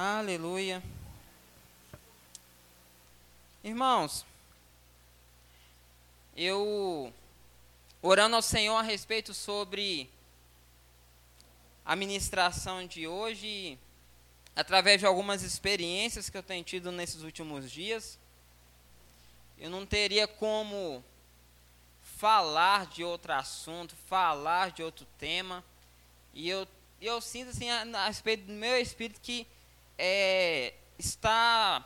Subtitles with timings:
[0.00, 0.80] Aleluia.
[3.64, 4.24] Irmãos,
[6.36, 7.12] eu
[8.00, 10.08] orando ao Senhor a respeito sobre
[11.84, 13.76] a ministração de hoje,
[14.54, 18.20] através de algumas experiências que eu tenho tido nesses últimos dias,
[19.58, 21.02] eu não teria como
[22.00, 25.64] falar de outro assunto, falar de outro tema,
[26.32, 26.68] e eu,
[27.00, 29.44] eu sinto assim a, a respeito do meu espírito que
[29.98, 31.84] é, está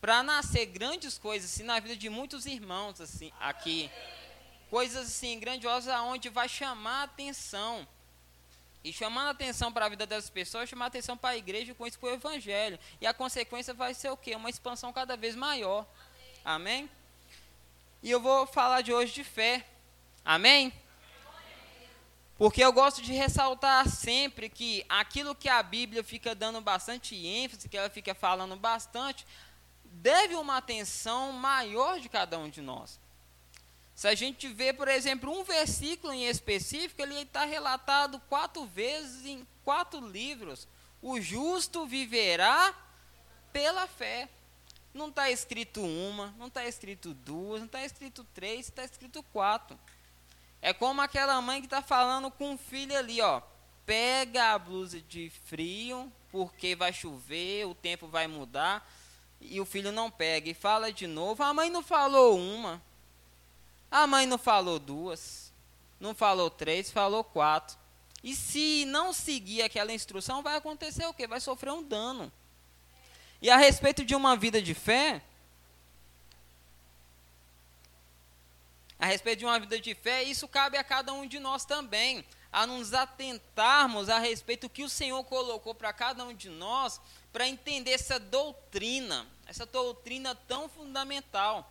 [0.00, 3.88] para nascer grandes coisas assim, na vida de muitos irmãos assim aqui
[4.68, 7.86] coisas assim grandiosas aonde vai chamar a atenção
[8.84, 11.86] e chamando a atenção para a vida das pessoas, chamar atenção para a igreja com
[11.86, 12.78] isso para o evangelho.
[13.00, 14.34] E a consequência vai ser o quê?
[14.34, 15.86] Uma expansão cada vez maior.
[16.44, 16.74] Amém?
[16.80, 16.90] Amém?
[18.02, 19.64] E eu vou falar de hoje de fé.
[20.24, 20.72] Amém?
[22.42, 27.68] Porque eu gosto de ressaltar sempre que aquilo que a Bíblia fica dando bastante ênfase,
[27.68, 29.24] que ela fica falando bastante,
[29.84, 32.98] deve uma atenção maior de cada um de nós.
[33.94, 39.24] Se a gente vê, por exemplo, um versículo em específico, ele está relatado quatro vezes
[39.24, 40.66] em quatro livros.
[41.00, 42.74] O justo viverá
[43.52, 44.28] pela fé.
[44.92, 49.78] Não está escrito uma, não está escrito duas, não está escrito três, está escrito quatro.
[50.62, 53.42] É como aquela mãe que está falando com o filho ali, ó.
[53.84, 58.88] Pega a blusa de frio, porque vai chover, o tempo vai mudar,
[59.40, 60.48] e o filho não pega.
[60.48, 62.80] E fala de novo, a mãe não falou uma,
[63.90, 65.52] a mãe não falou duas,
[65.98, 67.76] não falou três, falou quatro.
[68.22, 71.26] E se não seguir aquela instrução, vai acontecer o quê?
[71.26, 72.30] Vai sofrer um dano.
[73.40, 75.20] E a respeito de uma vida de fé,
[79.02, 82.24] a respeito de uma vida de fé, isso cabe a cada um de nós também,
[82.52, 87.00] a nos atentarmos a respeito do que o Senhor colocou para cada um de nós,
[87.32, 91.68] para entender essa doutrina, essa doutrina tão fundamental.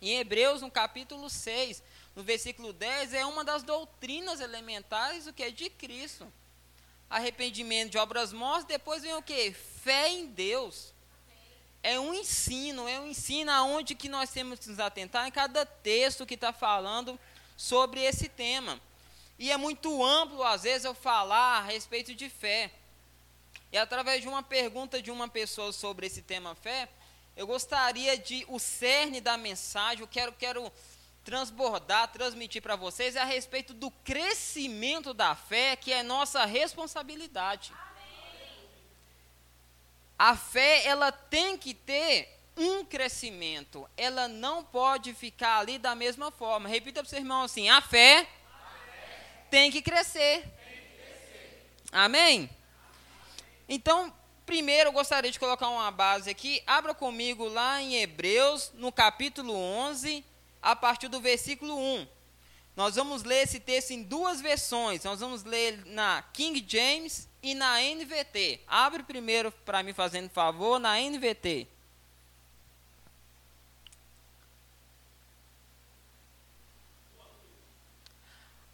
[0.00, 1.80] Em Hebreus, no capítulo 6,
[2.16, 6.26] no versículo 10, é uma das doutrinas elementares do que é de Cristo.
[7.08, 9.52] Arrependimento de obras mortas, depois vem o que?
[9.52, 10.92] Fé em Deus.
[11.82, 15.66] É um ensino, é um ensino aonde que nós temos que nos atentar em cada
[15.66, 17.18] texto que está falando
[17.56, 18.80] sobre esse tema.
[19.38, 22.70] E é muito amplo, às vezes, eu falar a respeito de fé.
[23.72, 26.88] E através de uma pergunta de uma pessoa sobre esse tema fé,
[27.36, 30.70] eu gostaria de, o cerne da mensagem, eu quero, quero
[31.24, 37.72] transbordar, transmitir para vocês é a respeito do crescimento da fé, que é nossa responsabilidade.
[40.24, 46.30] A fé, ela tem que ter um crescimento, ela não pode ficar ali da mesma
[46.30, 46.68] forma.
[46.68, 48.26] Repita para o seu irmão assim: a fé, a fé.
[49.50, 50.44] Tem, que tem que crescer.
[51.90, 52.48] Amém?
[53.68, 54.14] Então,
[54.46, 56.62] Primeiro, eu gostaria de colocar uma base aqui.
[56.66, 60.24] Abra comigo lá em Hebreus, no capítulo 11,
[60.60, 62.06] a partir do versículo 1.
[62.74, 65.04] Nós vamos ler esse texto em duas versões.
[65.04, 68.60] Nós vamos ler na King James e na NVT.
[68.66, 71.68] Abre primeiro para me fazendo favor na NVT.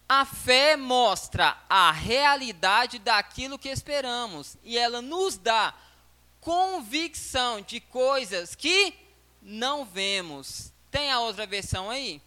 [0.07, 5.71] A fé mostra a realidade daquilo que esperamos e ela nos dá
[6.41, 8.95] convicção de coisas que
[9.39, 10.73] não vemos.
[10.89, 12.19] Tem a outra versão aí?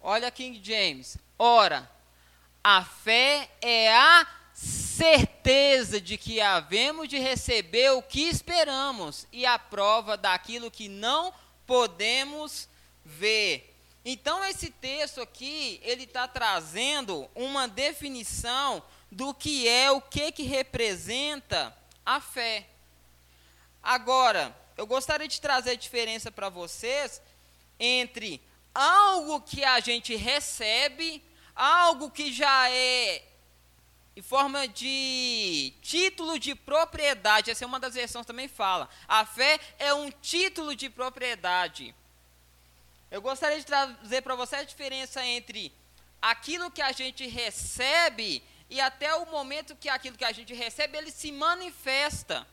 [0.00, 1.18] Olha King James.
[1.38, 1.90] Ora,
[2.64, 9.58] a fé é a certeza de que havemos de receber o que esperamos e a
[9.58, 11.32] prova daquilo que não
[11.66, 12.68] podemos
[13.04, 13.74] ver.
[14.04, 20.42] Então esse texto aqui, ele está trazendo uma definição do que é, o que que
[20.42, 22.66] representa a fé.
[23.82, 27.20] Agora, eu gostaria de trazer a diferença para vocês
[27.78, 28.42] entre
[28.74, 31.22] algo que a gente recebe,
[31.54, 33.22] algo que já é
[34.16, 37.50] em forma de título de propriedade.
[37.50, 38.88] Essa é uma das versões também fala.
[39.08, 41.94] A fé é um título de propriedade.
[43.10, 45.72] Eu gostaria de trazer para você a diferença entre
[46.20, 50.96] aquilo que a gente recebe e até o momento que aquilo que a gente recebe
[50.96, 52.46] ele se manifesta.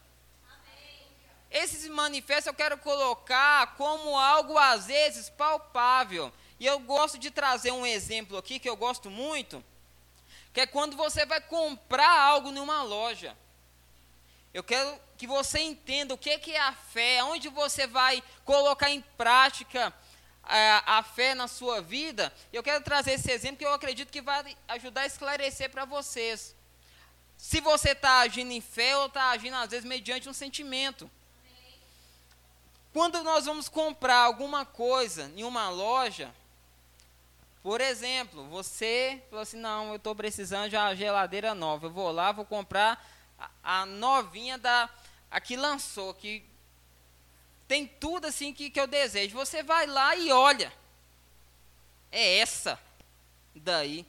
[1.49, 6.31] Esse se manifesta eu quero colocar como algo às vezes palpável.
[6.59, 9.63] E eu gosto de trazer um exemplo aqui que eu gosto muito
[10.57, 13.37] que é quando você vai comprar algo numa loja.
[14.51, 19.01] Eu quero que você entenda o que é a fé, onde você vai colocar em
[19.15, 19.93] prática
[20.41, 24.19] a, a fé na sua vida, eu quero trazer esse exemplo que eu acredito que
[24.19, 26.55] vai ajudar a esclarecer para vocês.
[27.37, 31.07] Se você está agindo em fé ou está agindo, às vezes, mediante um sentimento.
[32.93, 36.33] Quando nós vamos comprar alguma coisa em uma loja,
[37.61, 41.87] por exemplo, você falou assim: não, eu estou precisando de uma geladeira nova.
[41.87, 43.05] Eu vou lá, vou comprar
[43.37, 44.89] a, a novinha da
[45.29, 46.43] a que lançou, que
[47.67, 49.35] tem tudo assim que, que eu desejo.
[49.35, 50.71] Você vai lá e olha.
[52.11, 52.79] É essa
[53.53, 54.05] daí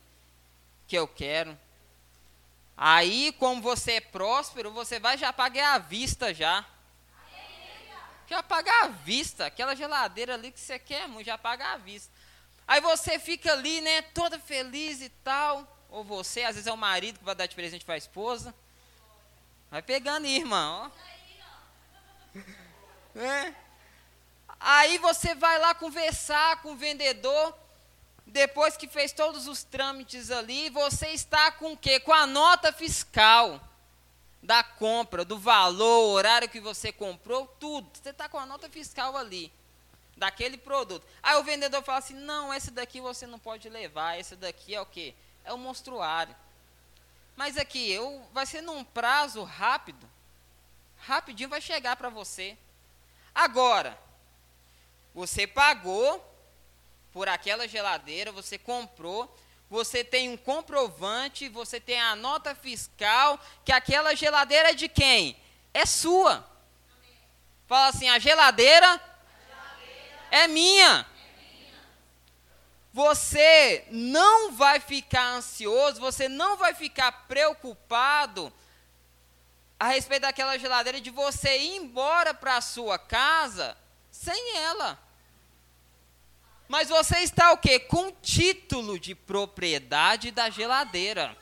[0.86, 1.58] que eu quero.
[2.76, 6.64] Aí, como você é próspero, você vai já pagar à vista já.
[8.28, 9.46] Já pagar à vista.
[9.46, 12.12] Aquela geladeira ali que você quer, já paga à vista.
[12.66, 15.66] Aí você fica ali, né, toda feliz e tal.
[15.88, 18.54] Ou você, às vezes é o marido que vai dar de presente para a esposa.
[19.70, 20.92] Vai pegando aí, irmão.
[23.16, 23.52] É.
[24.60, 27.52] Aí você vai lá conversar com o vendedor.
[28.24, 31.98] Depois que fez todos os trâmites ali, você está com o quê?
[31.98, 33.60] Com a nota fiscal
[34.48, 37.86] da compra, do valor, horário que você comprou, tudo.
[37.92, 39.52] Você está com a nota fiscal ali
[40.16, 41.06] daquele produto.
[41.22, 44.80] Aí o vendedor fala assim: não, esse daqui você não pode levar, esse daqui é
[44.80, 45.14] o quê?
[45.44, 46.34] É o monstruário.
[47.36, 50.08] Mas aqui, eu, vai ser num prazo rápido,
[50.96, 52.56] rapidinho vai chegar para você.
[53.34, 53.98] Agora,
[55.14, 56.24] você pagou
[57.12, 59.30] por aquela geladeira, você comprou,
[59.70, 65.36] você tem um comprovante, você tem a nota fiscal que aquela geladeira é de quem?
[65.74, 66.48] É sua.
[67.66, 69.00] Fala assim: a geladeira
[70.30, 71.06] é minha.
[72.92, 78.52] Você não vai ficar ansioso, você não vai ficar preocupado
[79.78, 83.76] a respeito daquela geladeira de você ir embora para a sua casa
[84.10, 84.98] sem ela.
[86.68, 87.80] Mas você está o quê?
[87.80, 91.34] Com título de propriedade da geladeira.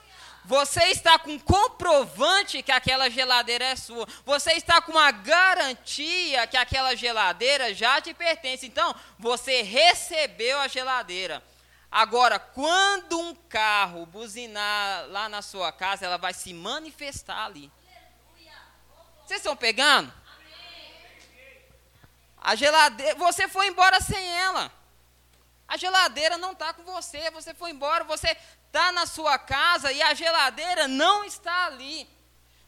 [0.44, 4.06] Você está com comprovante que aquela geladeira é sua.
[4.24, 8.64] Você está com uma garantia que aquela geladeira já te pertence.
[8.64, 11.42] Então, você recebeu a geladeira.
[11.90, 17.68] Agora, quando um carro buzinar lá na sua casa, ela vai se manifestar ali.
[19.26, 20.12] Vocês estão pegando?
[22.40, 24.70] A geladeira, você foi embora sem ela.
[25.68, 28.36] A geladeira não está com você, você foi embora, você
[28.66, 32.08] está na sua casa e a geladeira não está ali.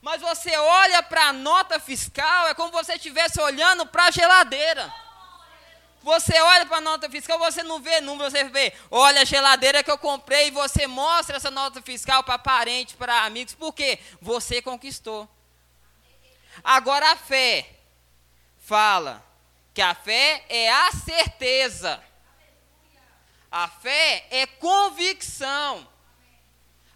[0.01, 4.11] Mas você olha para a nota fiscal, é como se você estivesse olhando para a
[4.11, 4.93] geladeira.
[6.03, 9.83] Você olha para a nota fiscal, você não vê número, você vê, olha a geladeira
[9.83, 14.63] que eu comprei e você mostra essa nota fiscal para parentes, para amigos, porque você
[14.63, 15.29] conquistou.
[16.63, 17.69] Agora a fé
[18.61, 19.25] fala
[19.75, 22.03] que a fé é a certeza
[23.51, 25.87] a fé é convicção.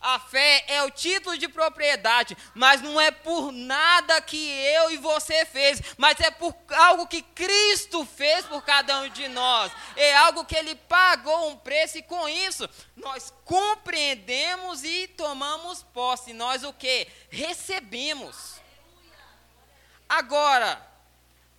[0.03, 4.97] A fé é o título de propriedade, mas não é por nada que eu e
[4.97, 9.71] você fez, mas é por algo que Cristo fez por cada um de nós.
[9.95, 16.33] É algo que ele pagou um preço e com isso nós compreendemos e tomamos posse.
[16.33, 17.07] Nós o que?
[17.31, 18.61] Recebemos.
[20.09, 20.85] Agora,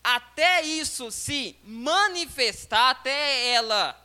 [0.03, 4.02] até isso se manifestar, até ela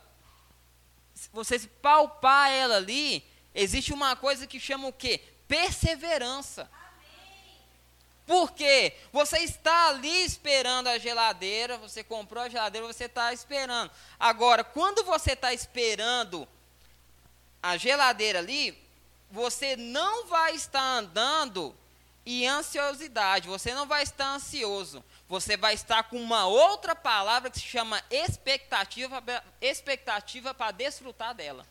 [1.31, 3.23] você palpar ela ali,
[3.53, 5.21] existe uma coisa que chama o quê?
[5.47, 6.69] Perseverança.
[8.25, 8.95] Por quê?
[9.11, 13.89] Você está ali esperando a geladeira, você comprou a geladeira, você está esperando.
[14.19, 16.47] Agora, quando você está esperando
[17.61, 18.77] a geladeira ali,
[19.31, 21.75] você não vai estar andando
[22.25, 27.59] em ansiosidade, você não vai estar ansioso você vai estar com uma outra palavra que
[27.59, 29.23] se chama expectativa,
[29.61, 31.63] expectativa para desfrutar dela.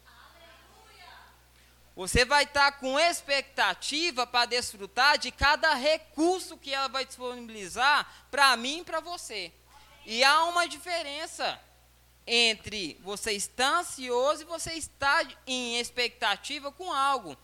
[1.97, 8.57] Você vai estar com expectativa para desfrutar de cada recurso que ela vai disponibilizar para
[8.57, 9.53] mim e para você.
[10.07, 11.61] E há uma diferença
[12.25, 17.37] entre você estar ansioso e você estar em expectativa com algo.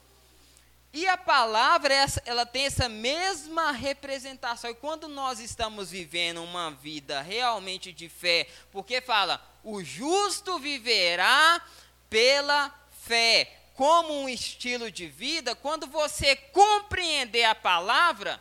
[0.95, 1.93] E a palavra,
[2.25, 4.71] ela tem essa mesma representação.
[4.71, 11.61] E quando nós estamos vivendo uma vida realmente de fé, porque fala, o justo viverá
[12.09, 12.73] pela
[13.03, 18.41] fé, como um estilo de vida, quando você compreender a palavra,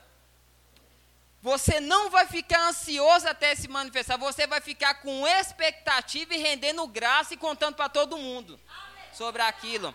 [1.41, 6.86] você não vai ficar ansioso até se manifestar, você vai ficar com expectativa e rendendo
[6.86, 8.60] graça e contando para todo mundo
[9.12, 9.93] sobre aquilo.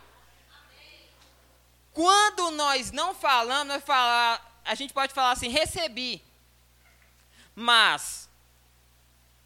[1.99, 6.23] Quando nós não falamos, nós falar, a gente pode falar assim, recebi.
[7.57, 8.29] Mas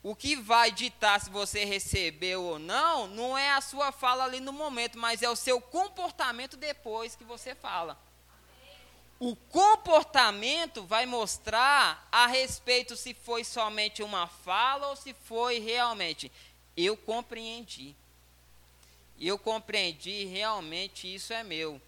[0.02, 4.38] o que vai ditar se você recebeu ou não, não é a sua fala ali
[4.38, 7.98] no momento, mas é o seu comportamento depois que você fala.
[9.18, 16.30] O comportamento vai mostrar a respeito se foi somente uma fala ou se foi realmente.
[16.76, 17.96] Eu compreendi.
[19.18, 21.80] Eu compreendi, realmente isso é meu.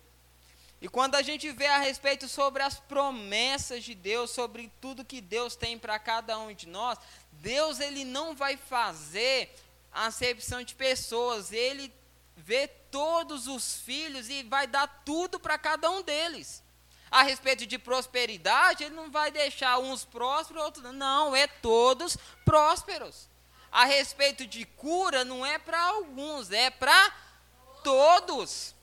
[0.84, 5.18] E quando a gente vê a respeito sobre as promessas de Deus, sobre tudo que
[5.18, 6.98] Deus tem para cada um de nós,
[7.32, 9.50] Deus ele não vai fazer
[9.90, 11.90] acepção de pessoas, ele
[12.36, 16.62] vê todos os filhos e vai dar tudo para cada um deles.
[17.10, 23.26] A respeito de prosperidade, ele não vai deixar uns prósperos, outros não, é todos prósperos.
[23.72, 27.10] A respeito de cura, não é para alguns, é para
[27.82, 28.74] todos.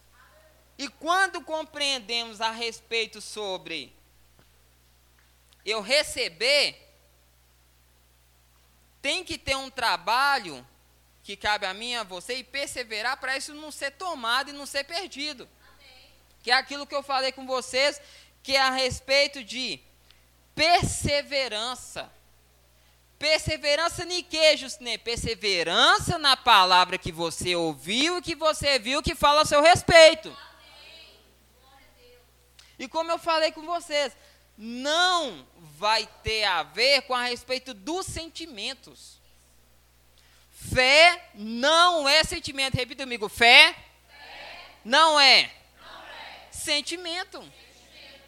[0.82, 3.94] E quando compreendemos a respeito sobre
[5.64, 6.76] eu receber,
[9.00, 10.68] tem que ter um trabalho
[11.22, 14.54] que cabe a mim e a você e perseverar para isso não ser tomado e
[14.54, 15.48] não ser perdido.
[15.72, 16.10] Amém.
[16.42, 18.02] Que é aquilo que eu falei com vocês,
[18.42, 19.80] que é a respeito de
[20.56, 22.12] perseverança.
[23.20, 24.98] Perseverança em que, Justinê?
[24.98, 30.36] Perseverança na palavra que você ouviu e que você viu que fala a seu respeito.
[32.82, 34.18] E como eu falei com vocês,
[34.58, 35.48] não
[35.78, 39.22] vai ter a ver com a respeito dos sentimentos.
[40.50, 42.76] Fé não é sentimento.
[42.76, 43.76] Repita comigo: fé,
[44.08, 44.66] fé.
[44.84, 45.52] Não, é.
[45.80, 47.40] não é sentimento.
[47.40, 48.24] sentimento.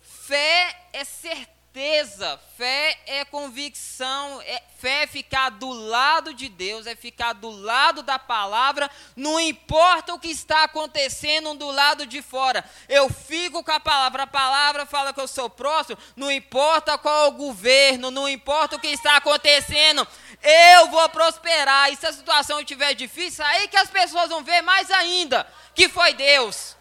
[0.00, 6.86] Fé é certeza certeza, fé é convicção, é, fé é ficar do lado de Deus,
[6.86, 12.22] é ficar do lado da palavra, não importa o que está acontecendo do lado de
[12.22, 12.64] fora.
[12.88, 17.28] Eu fico com a palavra, a palavra fala que eu sou próximo, não importa qual
[17.28, 20.06] o governo, não importa o que está acontecendo,
[20.42, 21.92] eu vou prosperar.
[21.92, 25.88] E se a situação estiver difícil, aí que as pessoas vão ver mais ainda que
[25.88, 26.76] foi Deus.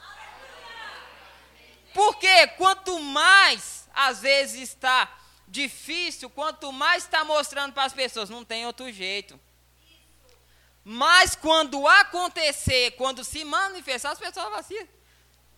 [1.94, 5.12] Porque quanto mais às vezes está
[5.48, 9.39] difícil, quanto mais está mostrando para as pessoas, não tem outro jeito.
[10.84, 14.88] Mas quando acontecer, quando se manifestar, as pessoas vão assim.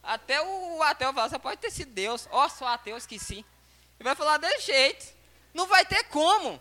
[0.01, 2.29] Até o ateu fala, você pode ter sido Deus.
[2.31, 3.45] Ó, oh, sou ateu, esqueci.
[3.99, 5.13] Ele vai falar desse jeito.
[5.53, 6.59] Não vai ter como.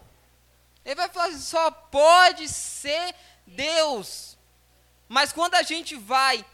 [0.84, 3.14] Ele vai falar, só pode ser
[3.46, 4.36] Deus.
[5.08, 6.44] Mas quando a gente vai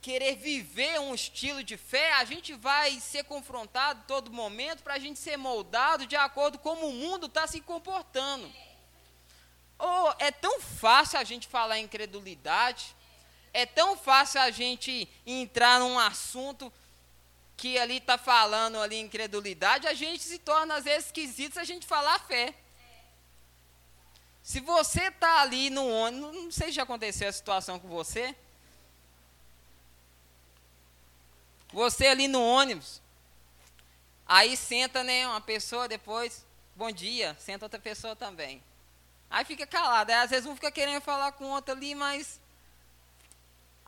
[0.00, 4.98] querer viver um estilo de fé, a gente vai ser confrontado todo momento para a
[4.98, 8.50] gente ser moldado de acordo com como o mundo está se comportando.
[9.78, 12.94] Oh, é tão fácil a gente falar incredulidade,
[13.52, 16.72] é tão fácil a gente entrar num assunto
[17.56, 21.64] que ali está falando ali incredulidade, a gente se torna às vezes esquisito se a
[21.64, 22.54] gente falar fé.
[24.42, 28.34] Se você está ali no ônibus, não sei se já aconteceu a situação com você,
[31.72, 33.00] Você ali no ônibus.
[34.26, 36.44] Aí senta, né, uma pessoa depois,
[36.76, 38.62] bom dia, senta outra pessoa também.
[39.28, 40.10] Aí fica calado.
[40.10, 42.40] Aí às vezes um fica querendo falar com outro ali, mas.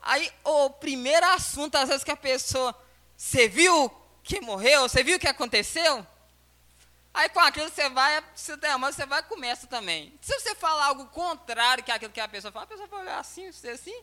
[0.01, 2.75] Aí o primeiro assunto, às vezes, que a pessoa.
[3.17, 3.91] Você viu
[4.23, 4.83] que morreu?
[4.83, 6.07] Você viu o que aconteceu?
[7.15, 8.25] Aí com aquilo você vai,
[8.61, 10.13] der uma, você vai e começa também.
[10.23, 13.19] Se você falar algo contrário que aquilo que a pessoa fala, a pessoa vai olhar
[13.19, 14.03] assim, você assim.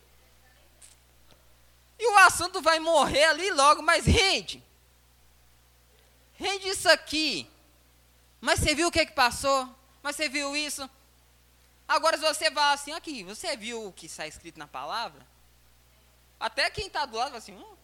[1.99, 4.63] E o assunto vai morrer ali logo, mas rende.
[6.33, 7.45] Rende isso aqui.
[8.39, 9.67] Mas você viu o que, é que passou?
[10.01, 10.89] Mas você viu isso?
[11.85, 15.27] Agora, se você vai assim, aqui, você viu o que está escrito na palavra?
[16.39, 17.75] Até quem está do lado vai assim, hum,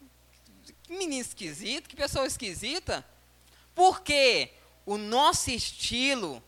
[0.83, 3.05] que menino esquisito, que pessoa esquisita.
[3.73, 4.53] Porque
[4.85, 6.41] o nosso estilo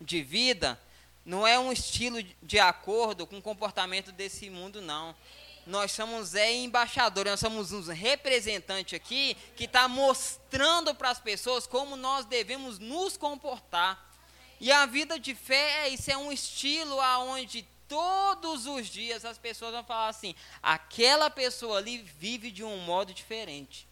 [0.00, 0.80] de vida
[1.24, 5.14] não é um estilo de acordo com o comportamento desse mundo, não
[5.66, 11.66] nós somos é, embaixadores, nós somos uns representantes aqui que está mostrando para as pessoas
[11.66, 14.12] como nós devemos nos comportar.
[14.60, 19.38] E a vida de fé é isso, é um estilo aonde todos os dias as
[19.38, 23.86] pessoas vão falar assim: aquela pessoa ali vive de um modo diferente.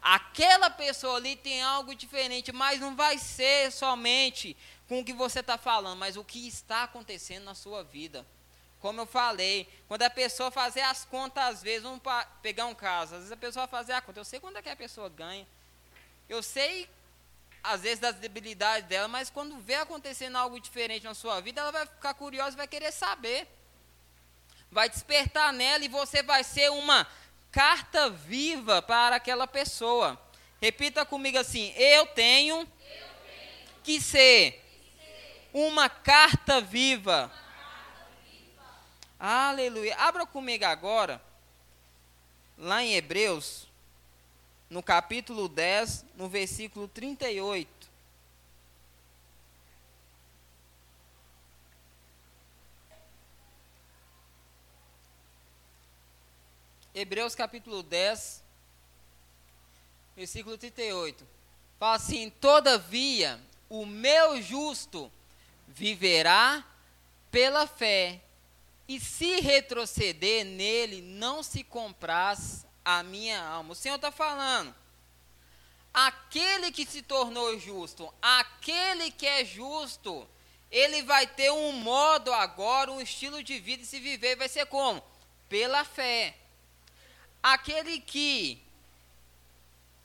[0.00, 4.56] Aquela pessoa ali tem algo diferente, mas não vai ser somente
[4.88, 8.24] com o que você está falando, mas o que está acontecendo na sua vida.
[8.80, 12.00] Como eu falei, quando a pessoa fazer as contas, às vezes, vamos
[12.42, 14.68] pegar um caso, às vezes a pessoa fazer a conta, eu sei quando é que
[14.68, 15.46] a pessoa ganha,
[16.28, 16.88] eu sei,
[17.62, 21.72] às vezes, das debilidades dela, mas quando vê acontecendo algo diferente na sua vida, ela
[21.72, 23.48] vai ficar curiosa e vai querer saber.
[24.70, 27.06] Vai despertar nela e você vai ser uma
[27.50, 30.20] carta viva para aquela pessoa.
[30.60, 32.68] Repita comigo assim: eu tenho, eu tenho
[33.82, 37.32] que ser, que ser Uma carta viva.
[39.18, 39.96] Aleluia.
[39.96, 41.20] Abra comigo agora,
[42.56, 43.66] lá em Hebreus,
[44.70, 47.88] no capítulo 10, no versículo 38.
[56.94, 58.42] Hebreus capítulo 10,
[60.16, 61.26] versículo 38.
[61.78, 65.10] Fala assim: Todavia, o meu justo
[65.66, 66.64] viverá
[67.30, 68.20] pela fé,
[68.88, 73.72] e se retroceder nele, não se compraz a minha alma.
[73.72, 74.74] O Senhor está falando.
[75.92, 80.26] Aquele que se tornou justo, aquele que é justo,
[80.70, 84.64] ele vai ter um modo agora, um estilo de vida e se viver vai ser
[84.66, 85.02] como?
[85.50, 86.34] Pela fé.
[87.42, 88.62] Aquele que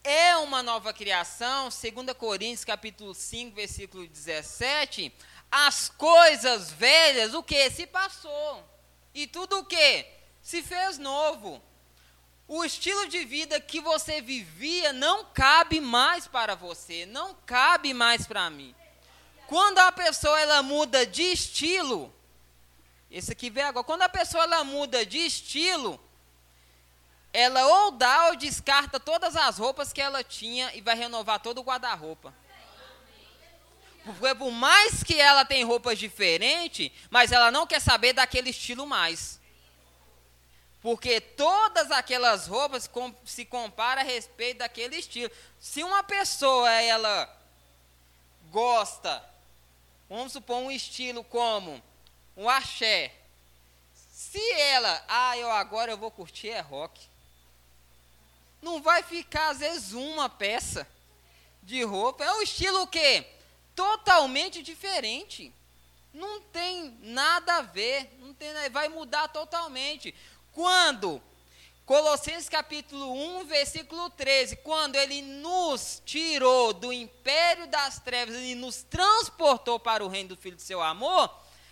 [0.03, 5.13] é uma nova criação, 2 Coríntios capítulo 5, versículo 17,
[5.49, 7.69] as coisas velhas, o que?
[7.69, 8.72] Se passou.
[9.13, 10.05] E tudo o que?
[10.41, 11.61] Se fez novo.
[12.47, 18.27] O estilo de vida que você vivia não cabe mais para você, não cabe mais
[18.27, 18.75] para mim.
[19.47, 22.13] Quando a pessoa ela muda de estilo,
[23.09, 25.99] esse aqui vem agora, quando a pessoa ela muda de estilo,
[27.31, 31.59] ela ou dá ou descarta todas as roupas que ela tinha e vai renovar todo
[31.59, 32.33] o guarda-roupa.
[34.03, 38.85] Porque por mais que ela tem roupas diferentes, mas ela não quer saber daquele estilo
[38.85, 39.39] mais.
[40.81, 42.89] Porque todas aquelas roupas
[43.25, 45.31] se compara a respeito daquele estilo.
[45.59, 47.29] Se uma pessoa ela
[48.51, 49.23] gosta,
[50.09, 51.81] vamos supor um estilo como
[52.35, 53.13] um axé.
[54.11, 57.13] Se ela, ah, eu agora eu vou curtir é rock
[58.63, 60.87] não vai ficar, às vezes, uma peça
[61.61, 62.23] de roupa.
[62.23, 63.25] É o estilo o quê?
[63.75, 65.53] Totalmente diferente.
[66.13, 70.13] Não tem nada a ver, não tem, vai mudar totalmente.
[70.51, 71.21] Quando
[71.85, 78.83] Colossenses capítulo 1, versículo 13, quando ele nos tirou do império das trevas e nos
[78.83, 81.29] transportou para o reino do filho do seu amor,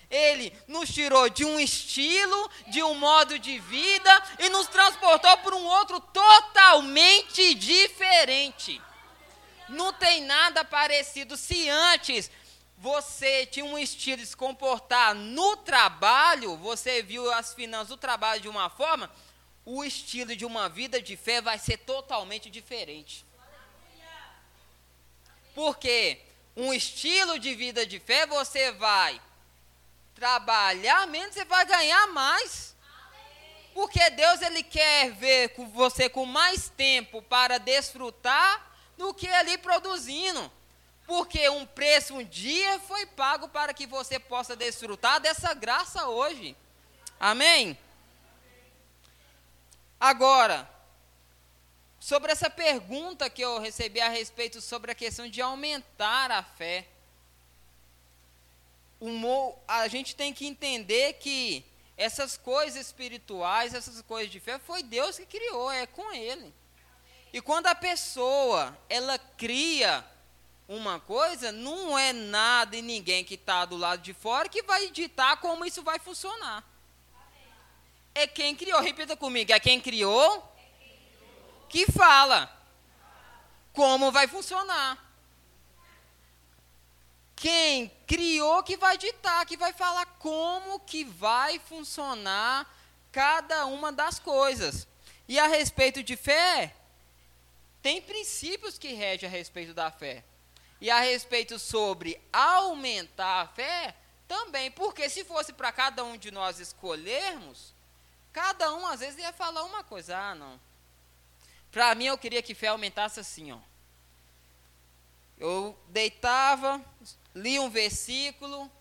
[0.10, 5.56] ele nos tirou de um estilo, de um modo de vida e nos transportou para
[5.56, 8.82] um outro totalmente diferente.
[9.72, 11.36] Não tem nada parecido.
[11.38, 12.30] Se antes
[12.78, 18.42] você tinha um estilo de se comportar no trabalho, você viu as finanças do trabalho
[18.42, 19.12] de uma forma,
[19.64, 23.24] o estilo de uma vida de fé vai ser totalmente diferente.
[25.54, 26.20] Porque
[26.56, 29.22] um estilo de vida de fé você vai
[30.16, 32.76] trabalhar menos, você vai ganhar mais.
[33.74, 38.71] Porque Deus ele quer ver você com mais tempo para desfrutar
[39.02, 40.52] do que ali produzindo.
[41.06, 46.56] Porque um preço um dia foi pago para que você possa desfrutar dessa graça hoje.
[47.20, 47.78] Amém?
[50.00, 50.70] Agora,
[52.00, 56.88] sobre essa pergunta que eu recebi a respeito sobre a questão de aumentar a fé
[59.68, 61.66] a gente tem que entender que
[61.98, 66.54] essas coisas espirituais, essas coisas de fé, foi Deus que criou, é com Ele.
[67.34, 70.06] E quando a pessoa, ela cria
[70.68, 74.90] uma coisa, não é nada e ninguém que está do lado de fora que vai
[74.90, 76.64] ditar como isso vai funcionar.
[78.14, 80.50] É quem criou, repita comigo, é quem criou
[81.70, 82.52] que fala
[83.74, 85.12] como vai funcionar
[87.42, 92.72] quem criou que vai ditar, que vai falar como que vai funcionar
[93.12, 94.88] cada uma das coisas.
[95.28, 96.76] E a respeito de fé,
[97.82, 100.24] tem princípios que regem a respeito da fé.
[100.80, 103.96] E a respeito sobre aumentar a fé,
[104.28, 107.74] também, porque se fosse para cada um de nós escolhermos,
[108.32, 110.60] cada um às vezes ia falar uma coisa, ah, não.
[111.70, 113.60] Para mim eu queria que fé aumentasse assim, ó.
[115.38, 116.82] Eu deitava,
[117.36, 118.72] li um versículo,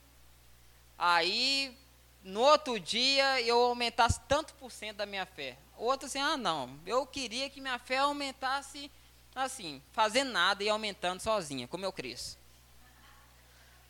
[0.96, 1.76] aí
[2.22, 5.56] no outro dia eu aumentasse tanto por cento da minha fé.
[5.80, 8.90] Outro assim, ah não, eu queria que minha fé aumentasse
[9.34, 12.36] assim, fazendo nada e aumentando sozinha, como eu cresço.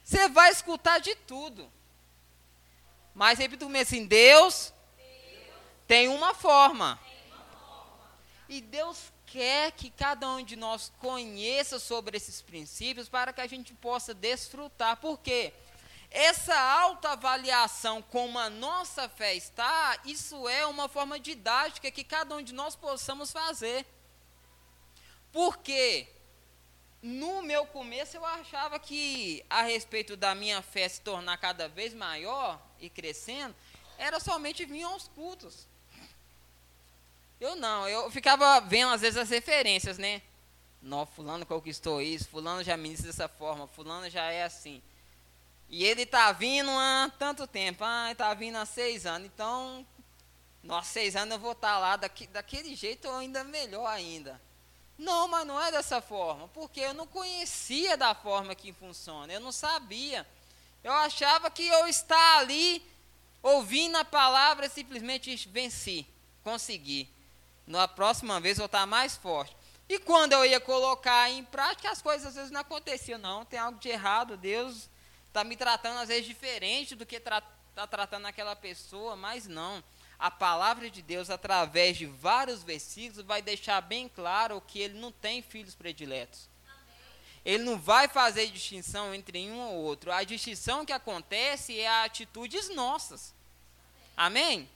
[0.04, 1.68] Você vai escutar de tudo.
[3.12, 5.56] Mas repito comigo assim, Deus, Deus
[5.88, 6.96] tem uma forma.
[7.02, 8.10] Tem uma forma.
[8.48, 13.48] E Deus quer que cada um de nós conheça sobre esses princípios para que a
[13.48, 14.96] gente possa desfrutar.
[14.98, 15.52] Por quê?
[16.10, 22.42] Essa autoavaliação como a nossa fé está, isso é uma forma didática que cada um
[22.42, 23.86] de nós possamos fazer.
[25.32, 26.08] Por quê?
[27.02, 31.94] no meu começo eu achava que a respeito da minha fé se tornar cada vez
[31.94, 33.54] maior e crescendo,
[33.98, 35.66] era somente vir aos cultos.
[37.40, 40.20] Eu não, eu ficava vendo às vezes as referências, né?
[40.82, 44.82] Não, fulano conquistou isso, fulano já ministra dessa forma, fulano já é assim.
[45.70, 49.86] E ele está vindo há tanto tempo, ah, está vindo há seis anos, então,
[50.64, 54.42] nós seis anos eu vou estar tá lá daqui, daquele jeito ou ainda melhor ainda.
[54.98, 59.38] Não, mas não é dessa forma, porque eu não conhecia da forma que funciona, eu
[59.38, 60.26] não sabia.
[60.82, 62.84] Eu achava que eu estar ali,
[63.40, 66.04] ouvindo a palavra, simplesmente venci,
[66.42, 67.08] consegui.
[67.64, 69.56] Na próxima vez eu estar mais forte.
[69.88, 73.20] E quando eu ia colocar em prática, as coisas às vezes não aconteciam.
[73.20, 74.90] Não, tem algo de errado, Deus
[75.30, 79.82] está me tratando às vezes diferente do que está tra tratando aquela pessoa, mas não
[80.20, 85.10] a palavra de Deus, através de vários versículos, vai deixar bem claro que ele não
[85.10, 86.46] tem filhos prediletos.
[87.42, 90.12] Ele não vai fazer distinção entre um ou outro.
[90.12, 93.32] A distinção que acontece é atitudes nossas.
[94.14, 94.68] Amém?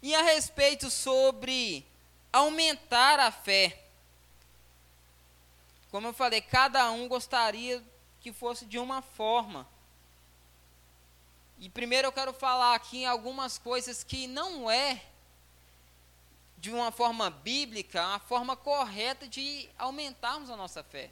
[0.00, 1.84] E a respeito sobre
[2.32, 3.84] aumentar a fé.
[5.90, 7.84] Como eu falei, cada um gostaria
[8.28, 9.66] que fosse de uma forma.
[11.58, 15.02] E primeiro eu quero falar aqui algumas coisas que não é
[16.58, 21.10] de uma forma bíblica, a forma correta de aumentarmos a nossa fé.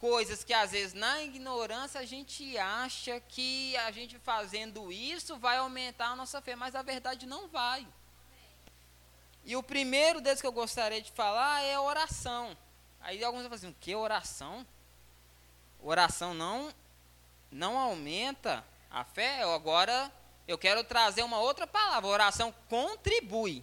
[0.00, 5.58] Coisas que às vezes na ignorância a gente acha que a gente fazendo isso vai
[5.58, 7.86] aumentar a nossa fé, mas a verdade não vai.
[9.44, 12.56] E o primeiro deles que eu gostaria de falar é oração.
[13.00, 14.66] Aí alguns vão falar assim, o que oração?
[15.84, 16.72] Oração não
[17.50, 20.10] não aumenta a fé, agora
[20.48, 22.08] eu quero trazer uma outra palavra.
[22.08, 23.62] oração contribui.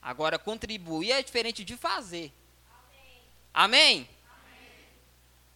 [0.00, 2.32] Agora, contribuir é diferente de fazer.
[2.70, 3.20] Amém?
[3.54, 4.08] Amém?
[4.28, 4.86] Amém.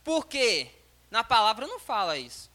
[0.02, 0.70] Por quê?
[1.10, 2.50] Na palavra não fala isso.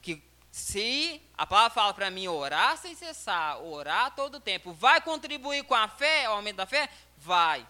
[0.00, 5.00] Que se a palavra fala para mim orar sem cessar, orar todo o tempo, vai
[5.00, 6.88] contribuir com a fé, o aumento da fé?
[7.18, 7.66] Vai.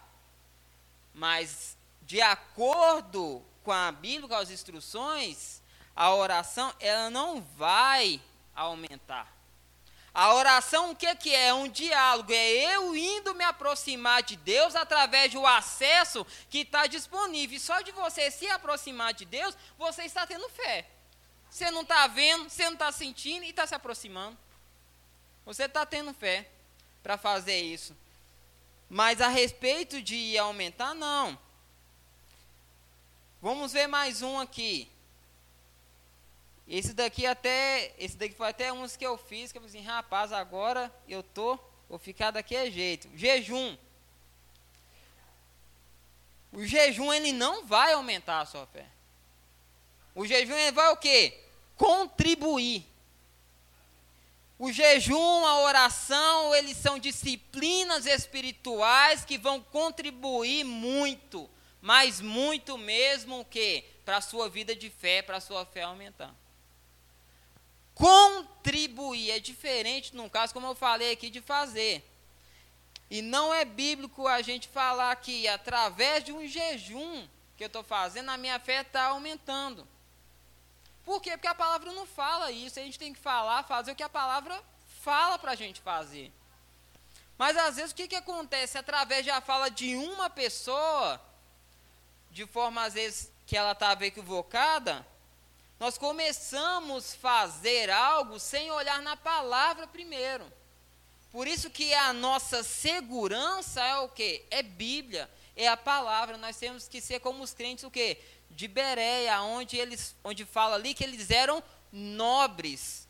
[1.14, 5.62] Mas, de acordo com a Bíblia, com as instruções,
[5.94, 8.20] a oração ela não vai
[8.54, 9.32] aumentar.
[10.14, 11.46] A oração o que, que é?
[11.46, 16.86] É um diálogo, é eu indo me aproximar de Deus através do acesso que está
[16.86, 17.56] disponível.
[17.56, 20.86] E só de você se aproximar de Deus, você está tendo fé.
[21.48, 24.36] Você não está vendo, você não está sentindo e está se aproximando.
[25.46, 26.48] Você está tendo fé
[27.02, 27.96] para fazer isso.
[28.88, 31.38] Mas a respeito de aumentar, não.
[33.42, 34.88] Vamos ver mais um aqui.
[36.68, 39.84] Esse daqui até, esse daqui foi até uns que eu fiz, que eu falei assim,
[39.84, 43.08] rapaz, agora eu tô, vou ficar daquele jeito.
[43.16, 43.76] Jejum.
[46.52, 48.86] O jejum ele não vai aumentar a sua fé.
[50.14, 51.36] O jejum ele vai o quê?
[51.76, 52.86] Contribuir.
[54.56, 61.50] O jejum, a oração, eles são disciplinas espirituais que vão contribuir muito,
[61.82, 63.84] mas muito mesmo o quê?
[64.06, 66.34] Para a sua vida de fé, para a sua fé aumentar
[67.94, 69.30] contribuir.
[69.30, 72.04] É diferente, num caso, como eu falei aqui, de fazer.
[73.10, 77.82] E não é bíblico a gente falar que através de um jejum que eu estou
[77.82, 79.86] fazendo, a minha fé está aumentando.
[81.04, 81.32] Por quê?
[81.32, 82.78] Porque a palavra não fala isso.
[82.78, 84.62] A gente tem que falar, fazer o que a palavra
[85.00, 86.32] fala para a gente fazer.
[87.36, 88.78] Mas às vezes o que, que acontece?
[88.78, 91.20] Através da fala de uma pessoa,
[92.32, 95.06] de forma às vezes que ela estava equivocada,
[95.78, 100.44] nós começamos a fazer algo sem olhar na palavra primeiro.
[101.30, 104.44] Por isso que a nossa segurança é o quê?
[104.50, 106.36] É Bíblia, é a palavra.
[106.36, 108.18] Nós temos que ser como os crentes o quê?
[108.50, 113.08] De Bereia, onde eles onde fala ali que eles eram nobres.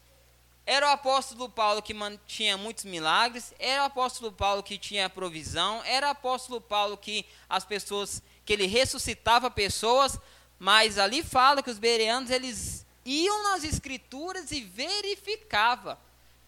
[0.65, 1.95] Era o apóstolo Paulo que
[2.27, 7.27] tinha muitos milagres, era o apóstolo Paulo que tinha provisão, era o apóstolo Paulo que
[7.49, 10.19] as pessoas que ele ressuscitava pessoas,
[10.59, 15.99] mas ali fala que os bereanos eles iam nas escrituras e verificava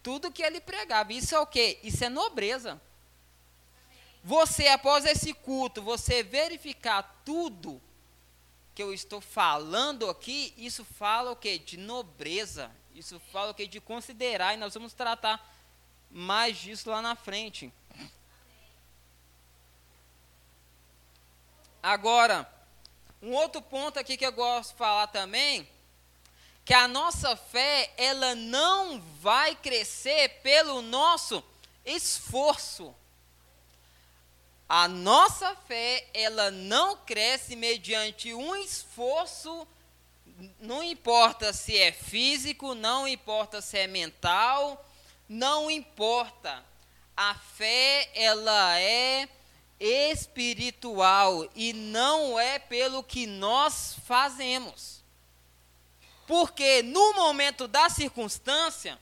[0.03, 1.13] tudo que ele pregava.
[1.13, 1.79] Isso é o quê?
[1.83, 2.81] Isso é nobreza.
[4.23, 7.81] Você após esse culto, você verificar tudo
[8.75, 11.59] que eu estou falando aqui, isso fala o quê?
[11.59, 12.71] De nobreza.
[12.95, 13.67] Isso fala o quê?
[13.67, 15.53] De considerar e nós vamos tratar
[16.11, 17.73] mais disso lá na frente.
[21.85, 22.51] Agora,
[23.21, 25.69] um outro ponto aqui que eu gosto de falar também,
[26.65, 31.45] que a nossa fé, ela não vai crescer pelo nosso
[31.85, 32.95] esforço.
[34.67, 39.69] A nossa fé, ela não cresce mediante um esforço,
[40.59, 44.83] não importa se é físico, não importa se é mental,
[45.29, 46.65] não importa.
[47.15, 49.29] A fé, ela é
[49.85, 55.05] espiritual e não é pelo que nós fazemos.
[56.27, 58.99] Porque no momento da circunstância,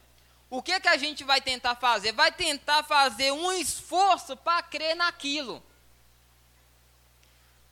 [0.51, 2.13] o que, que a gente vai tentar fazer?
[2.13, 5.63] Vai tentar fazer um esforço para crer naquilo.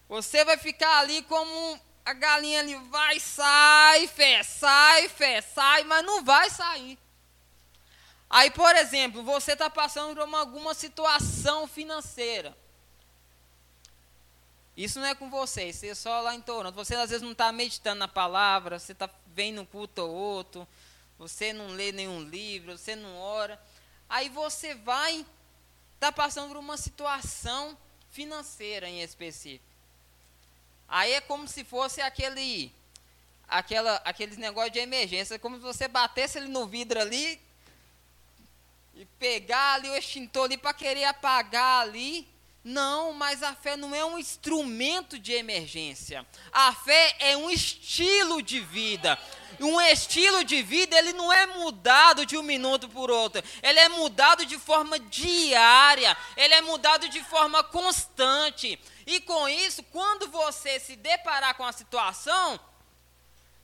[0.08, 6.04] Você vai ficar ali como a galinha ali, vai, sai, fé, sai, fé, sai, mas
[6.04, 6.98] não vai sair.
[8.28, 12.56] Aí, por exemplo, você está passando por uma, alguma situação financeira.
[14.76, 16.74] Isso não é com você, você é só lá em Toronto.
[16.74, 20.66] Você às vezes não está meditando na palavra, você está vendo um culto ou outro,
[21.18, 23.60] você não lê nenhum livro, você não ora.
[24.08, 25.26] Aí você vai estar
[26.00, 27.76] tá passando por uma situação
[28.10, 29.64] financeira em específico.
[30.88, 32.72] Aí é como se fosse aquele
[33.46, 37.40] aquela aqueles negócios de emergência, como se você batesse ele no vidro ali
[38.94, 42.26] e pegar ali o extintor ali para querer apagar ali.
[42.62, 46.26] Não, mas a fé não é um instrumento de emergência.
[46.52, 49.18] A fé é um estilo de vida
[49.64, 53.42] um estilo de vida, ele não é mudado de um minuto por outro.
[53.62, 58.78] Ele é mudado de forma diária, ele é mudado de forma constante.
[59.06, 62.58] E com isso, quando você se deparar com a situação,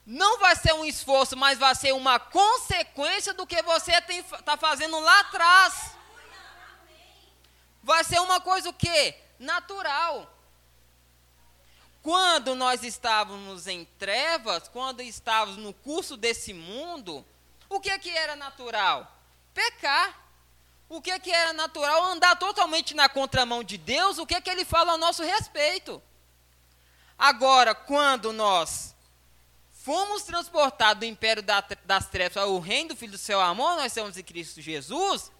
[0.05, 4.99] não vai ser um esforço, mas vai ser uma consequência do que você está fazendo
[5.01, 5.96] lá atrás.
[7.87, 9.15] Vai ser uma coisa o quê?
[9.39, 10.29] Natural.
[12.03, 17.25] Quando nós estávamos em trevas, quando estávamos no curso desse mundo,
[17.69, 19.17] o que, que era natural?
[19.55, 20.21] Pecar.
[20.89, 22.03] O que, que era natural?
[22.07, 26.03] Andar totalmente na contramão de Deus, o que, que ele fala a nosso respeito.
[27.17, 28.97] Agora, quando nós
[29.71, 31.45] fomos transportados do império
[31.85, 35.31] das trevas ao reino do Filho do Seu Amor, nós somos em Cristo Jesus,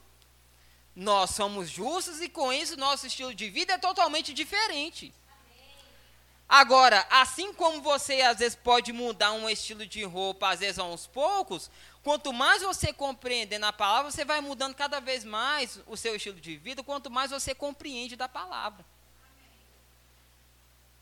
[0.97, 5.13] nós somos justos e com isso nosso estilo de vida é totalmente diferente.
[6.49, 11.07] Agora, assim como você às vezes pode mudar um estilo de roupa, às vezes aos
[11.07, 11.71] poucos,
[12.03, 16.41] quanto mais você compreender na palavra, você vai mudando cada vez mais o seu estilo
[16.41, 18.83] de vida, quanto mais você compreende da palavra.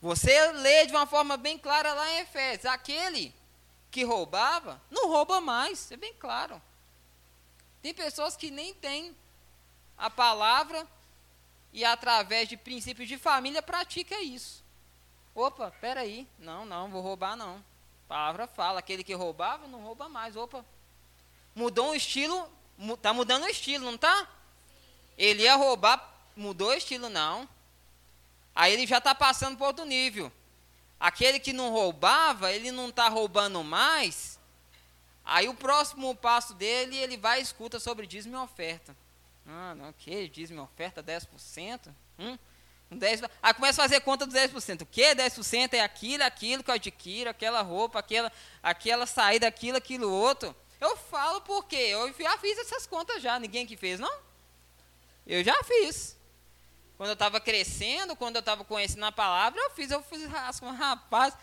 [0.01, 3.33] Você lê de uma forma bem clara lá em Efésios: aquele
[3.89, 6.61] que roubava, não rouba mais, é bem claro.
[7.81, 9.15] Tem pessoas que nem têm
[9.97, 10.85] a palavra
[11.71, 14.63] e, através de princípios de família, pratica isso.
[15.33, 16.27] Opa, peraí.
[16.39, 17.57] Não, não, vou roubar não.
[17.57, 20.35] A palavra fala, aquele que roubava não rouba mais.
[20.35, 20.65] Opa.
[21.53, 22.49] Mudou o estilo,
[23.01, 24.27] tá mudando o estilo, não tá?
[25.17, 27.47] Ele ia roubar, mudou o estilo não.
[28.53, 30.31] Aí ele já está passando para outro nível.
[30.97, 34.39] Aquele que não roubava, ele não está roubando mais.
[35.25, 38.95] Aí o próximo passo dele, ele vai e escuta sobre dízimo e oferta.
[39.47, 40.27] Ah, não, o?
[40.27, 41.93] Dízimo e oferta 10%?
[42.17, 42.37] Hum?
[42.91, 44.83] 10, aí começa a fazer conta dos 10%.
[44.83, 45.15] O que?
[45.15, 48.31] 10% é aquilo, aquilo que eu adquiro, aquela roupa, aquela,
[48.61, 50.55] aquela saída, aquilo, aquilo outro.
[50.79, 53.39] Eu falo porque eu já fiz essas contas já.
[53.39, 54.19] Ninguém que fez, não?
[55.25, 56.15] Eu já fiz.
[56.97, 60.21] Quando eu estava crescendo, quando eu estava conhecendo a palavra, eu fiz, eu fiz
[60.71, 61.35] rapaz.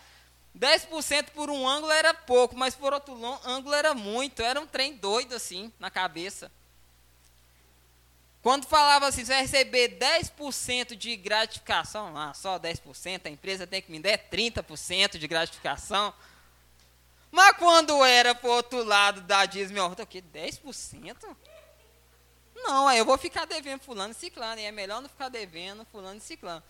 [0.57, 3.13] 10% por um ângulo era pouco, mas por outro
[3.45, 4.41] ângulo era muito.
[4.41, 6.51] Era um trem doido assim na cabeça.
[8.43, 13.81] Quando falava assim, você vai receber 10% de gratificação, ah, só 10%, a empresa tem
[13.81, 16.13] que me dar 30% de gratificação.
[17.31, 20.21] Mas quando era para o outro lado da dízimo, o quê?
[20.21, 21.37] 10%?
[22.53, 25.85] Não, aí eu vou ficar devendo fulano e ciclano, e é melhor não ficar devendo
[25.85, 26.61] fulano e ciclano.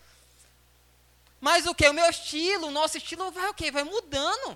[1.41, 1.89] Mas o que?
[1.89, 3.71] O meu estilo, o nosso estilo vai o quê?
[3.71, 4.55] Vai mudando.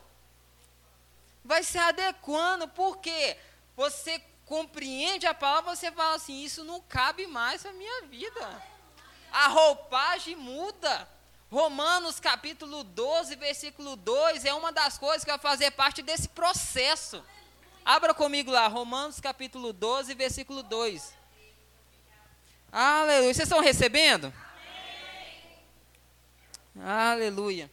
[1.44, 3.38] Vai se adequando, por quê?
[3.76, 8.64] Você compreende a palavra, você fala assim: isso não cabe mais na minha vida.
[9.32, 11.08] A roupagem muda.
[11.50, 17.24] Romanos capítulo 12, versículo 2 é uma das coisas que vai fazer parte desse processo.
[17.86, 21.14] Abra comigo lá, Romanos capítulo 12, versículo 2.
[22.70, 23.34] Aleluia.
[23.34, 24.34] Vocês estão recebendo?
[26.84, 27.72] Aleluia.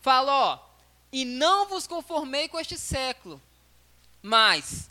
[0.00, 0.70] Fala, ó.
[1.12, 3.40] E não vos conformei com este século,
[4.22, 4.90] mas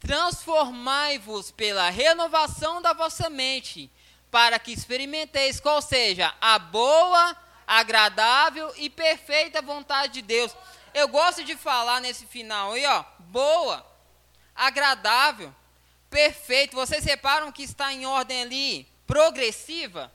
[0.00, 3.90] transformai-vos pela renovação da vossa mente,
[4.30, 10.54] para que experimenteis qual seja a boa, agradável e perfeita vontade de Deus.
[10.94, 13.86] Eu gosto de falar nesse final aí, ó, boa,
[14.54, 15.54] agradável,
[16.08, 16.76] perfeito.
[16.76, 20.12] Vocês reparam que está em ordem ali, progressiva.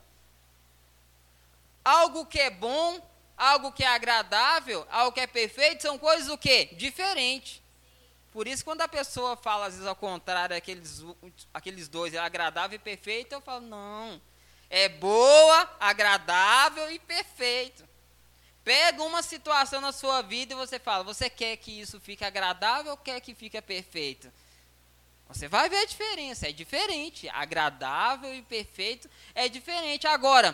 [1.83, 2.99] Algo que é bom,
[3.37, 6.69] algo que é agradável, algo que é perfeito, são coisas o quê?
[6.73, 7.61] Diferentes.
[8.35, 11.01] Por isso, quando a pessoa fala, às vezes, ao contrário, aqueles,
[11.53, 14.21] aqueles dois, é agradável e perfeito, eu falo, não.
[14.69, 17.87] É boa, agradável e perfeito.
[18.61, 22.91] Pega uma situação na sua vida e você fala, você quer que isso fique agradável
[22.91, 24.29] ou quer que fique perfeito?
[25.29, 27.29] Você vai ver a diferença, é diferente.
[27.29, 30.07] Agradável e perfeito é diferente.
[30.07, 30.53] Agora,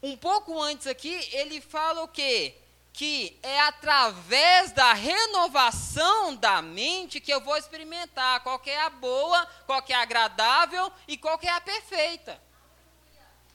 [0.00, 2.54] um pouco antes aqui, ele fala o quê?
[2.92, 9.46] Que é através da renovação da mente que eu vou experimentar qual é a boa,
[9.66, 12.40] qual é a agradável e qual é a perfeita.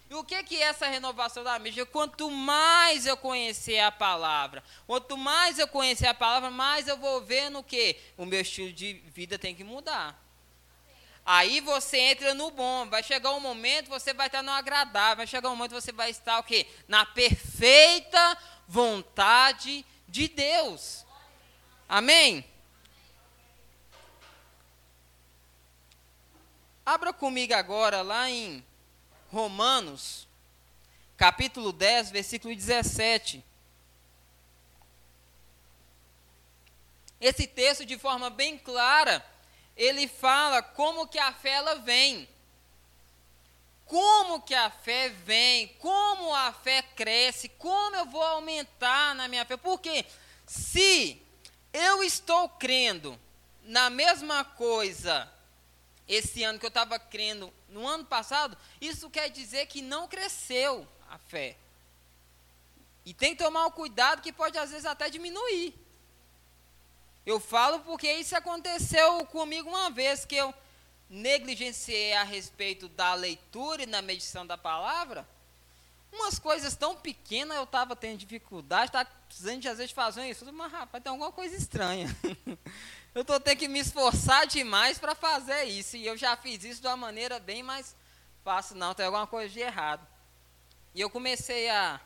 [0.10, 1.84] E o que, que é essa renovação da mente?
[1.86, 7.22] Quanto mais eu conhecer a palavra, quanto mais eu conhecer a palavra, mais eu vou
[7.22, 10.24] ver no que o meu estilo de vida tem que mudar.
[11.26, 15.28] Aí você entra no bom, vai chegar um momento você vai estar no agradável, vai
[15.28, 16.68] chegar um momento você vai estar o quê?
[16.88, 18.38] Na perfeita
[18.68, 21.06] vontade de Deus.
[21.88, 22.46] Amém?
[26.86, 28.64] Abra comigo agora lá em
[29.32, 30.28] Romanos,
[31.18, 33.44] capítulo 10, versículo 17.
[37.20, 39.26] Esse texto, de forma bem clara,
[39.76, 42.30] ele fala como que a fé ela vem.
[44.26, 45.68] Como que a fé vem?
[45.78, 47.48] Como a fé cresce?
[47.48, 49.56] Como eu vou aumentar na minha fé?
[49.56, 50.04] Porque
[50.48, 51.22] se
[51.72, 53.20] eu estou crendo
[53.62, 55.32] na mesma coisa
[56.08, 60.88] esse ano que eu estava crendo no ano passado, isso quer dizer que não cresceu
[61.08, 61.56] a fé.
[63.06, 65.76] E tem que tomar o cuidado que pode às vezes até diminuir.
[67.24, 70.52] Eu falo porque isso aconteceu comigo uma vez que eu
[71.10, 75.28] negligenciei a respeito da leitura e na medição da palavra,
[76.12, 80.52] umas coisas tão pequenas eu estava tendo dificuldade, estava precisando de às vezes fazer isso.
[80.52, 82.16] Mas, rapaz, tem alguma coisa estranha.
[83.14, 85.98] eu estou tendo que me esforçar demais para fazer isso.
[85.98, 87.96] E eu já fiz isso de uma maneira bem mais
[88.44, 88.76] fácil.
[88.76, 90.06] Não, tem alguma coisa de errado.
[90.94, 92.00] E eu comecei a.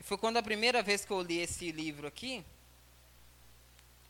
[0.00, 2.44] Foi quando a primeira vez que eu li esse livro aqui.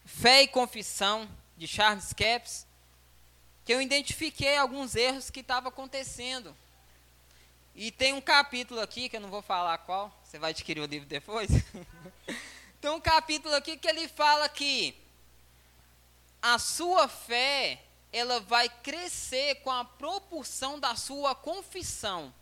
[0.05, 2.66] Fé e Confissão, de Charles Capps
[3.64, 6.57] que eu identifiquei alguns erros que estavam acontecendo.
[7.75, 10.87] E tem um capítulo aqui, que eu não vou falar qual, você vai adquirir o
[10.87, 11.51] livro depois.
[12.81, 14.96] tem um capítulo aqui que ele fala que
[16.42, 22.33] a sua fé, ela vai crescer com a proporção da sua confissão.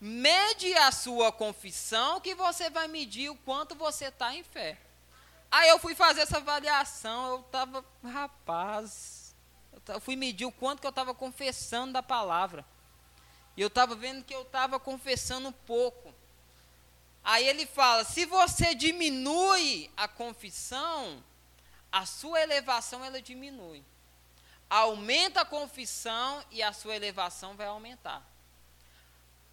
[0.00, 4.78] Mede a sua confissão que você vai medir o quanto você está em fé.
[5.50, 9.15] Aí eu fui fazer essa avaliação, eu estava, rapaz,
[9.88, 12.64] eu fui medir o quanto que eu estava confessando da palavra.
[13.56, 16.14] E eu estava vendo que eu estava confessando pouco.
[17.24, 21.22] Aí ele fala: se você diminui a confissão,
[21.90, 23.84] a sua elevação ela diminui.
[24.68, 28.22] Aumenta a confissão e a sua elevação vai aumentar.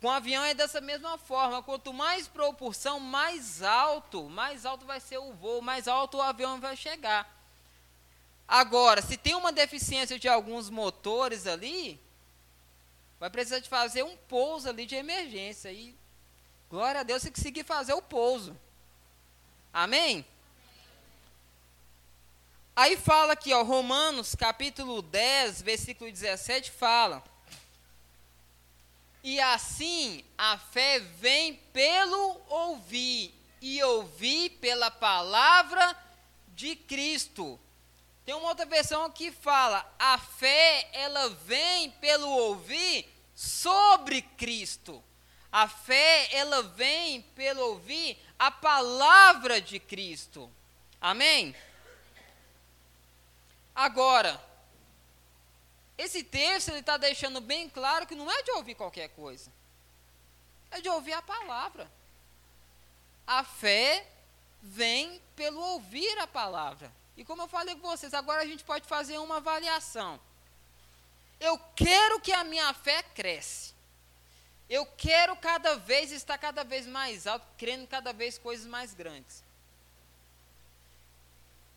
[0.02, 1.64] Com o avião é dessa mesma forma.
[1.64, 6.60] Quanto mais proporção, mais alto, mais alto vai ser o voo, mais alto o avião
[6.60, 7.43] vai chegar.
[8.54, 12.00] Agora, se tem uma deficiência de alguns motores ali,
[13.20, 15.72] vai precisar de fazer um pouso ali de emergência.
[15.72, 15.98] E
[16.70, 18.56] glória a Deus se conseguir fazer o pouso.
[19.74, 20.24] Amém?
[22.76, 27.24] Aí fala aqui, ó, Romanos capítulo 10, versículo 17 fala:
[29.24, 35.98] E assim a fé vem pelo ouvir, e ouvir pela palavra
[36.50, 37.60] de Cristo.
[38.26, 45.04] Tem uma outra versão que fala: a fé ela vem pelo ouvir sobre Cristo.
[45.52, 50.52] A fé ela vem pelo ouvir a palavra de Cristo.
[51.00, 51.56] Amém?
[53.76, 54.42] Agora,
[55.98, 59.52] esse texto ele está deixando bem claro que não é de ouvir qualquer coisa,
[60.72, 61.92] é de ouvir a palavra.
[63.28, 64.08] A fé
[64.62, 66.92] vem pelo ouvir a palavra.
[67.16, 70.20] E como eu falei com vocês, agora a gente pode fazer uma avaliação.
[71.40, 73.74] Eu quero que a minha fé cresça.
[74.70, 79.44] Eu quero cada vez estar cada vez mais alto, crendo cada vez coisas mais grandes.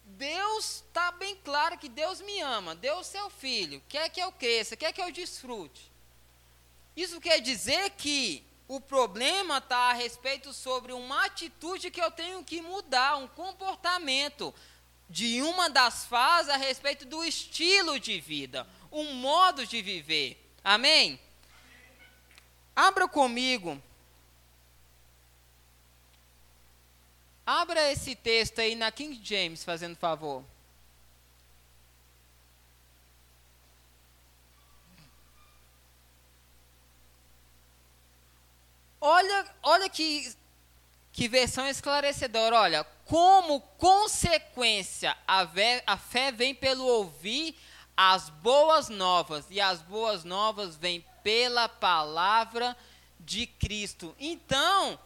[0.07, 4.31] Deus está bem claro que Deus me ama, Deus é o filho, quer que eu
[4.31, 5.91] cresça, quer que eu desfrute.
[6.97, 12.43] Isso quer dizer que o problema está a respeito sobre uma atitude que eu tenho
[12.45, 14.55] que mudar, um comportamento,
[15.09, 20.43] de uma das fases a respeito do estilo de vida, um modo de viver.
[20.65, 21.21] Amém?
[22.75, 23.81] Abra comigo.
[27.47, 30.45] Abra esse texto aí na King James, fazendo favor.
[39.01, 40.35] Olha, olha que,
[41.13, 42.57] que versão esclarecedora.
[42.57, 45.47] Olha, como consequência, a,
[45.87, 47.57] a fé vem pelo ouvir
[47.97, 52.77] as boas novas, e as boas novas vêm pela palavra
[53.19, 54.15] de Cristo.
[54.19, 54.99] Então,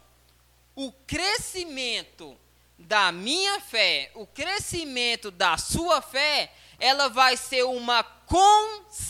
[0.74, 2.36] o crescimento
[2.78, 9.06] da minha fé, o crescimento da sua fé, ela vai ser uma consequência.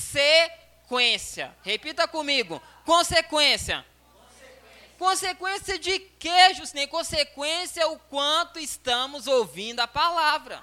[1.62, 3.86] Repita comigo: consequência.
[5.01, 10.62] Consequência de queijos, nem consequência o quanto estamos ouvindo a palavra.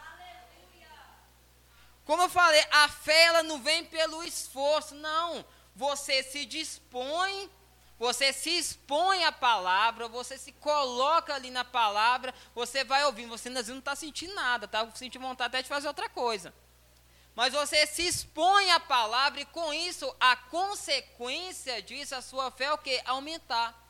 [2.05, 5.43] Como eu falei, a fé ela não vem pelo esforço, não.
[5.75, 7.49] Você se dispõe,
[7.97, 13.49] você se expõe à palavra, você se coloca ali na palavra, você vai ouvindo, você
[13.49, 14.87] não está sentindo nada, tá?
[14.93, 16.53] Sentindo vontade até de fazer outra coisa.
[17.33, 22.65] Mas você se expõe à palavra e com isso, a consequência disso, a sua fé
[22.65, 23.01] é o quê?
[23.03, 23.86] Aumentar.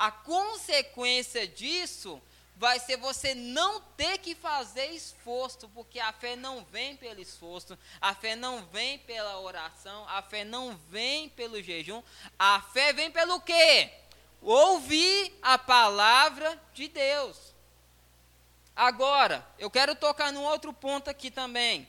[0.00, 2.22] A consequência disso
[2.56, 7.78] vai ser você não ter que fazer esforço, porque a fé não vem pelo esforço,
[8.00, 12.02] a fé não vem pela oração, a fé não vem pelo jejum,
[12.38, 13.92] a fé vem pelo quê?
[14.40, 17.36] Ouvir a palavra de Deus.
[18.74, 21.86] Agora, eu quero tocar num outro ponto aqui também.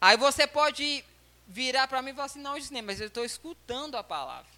[0.00, 1.04] Aí você pode
[1.52, 4.50] virar para mim e falar assim: não, Gisnei, mas eu estou escutando a palavra.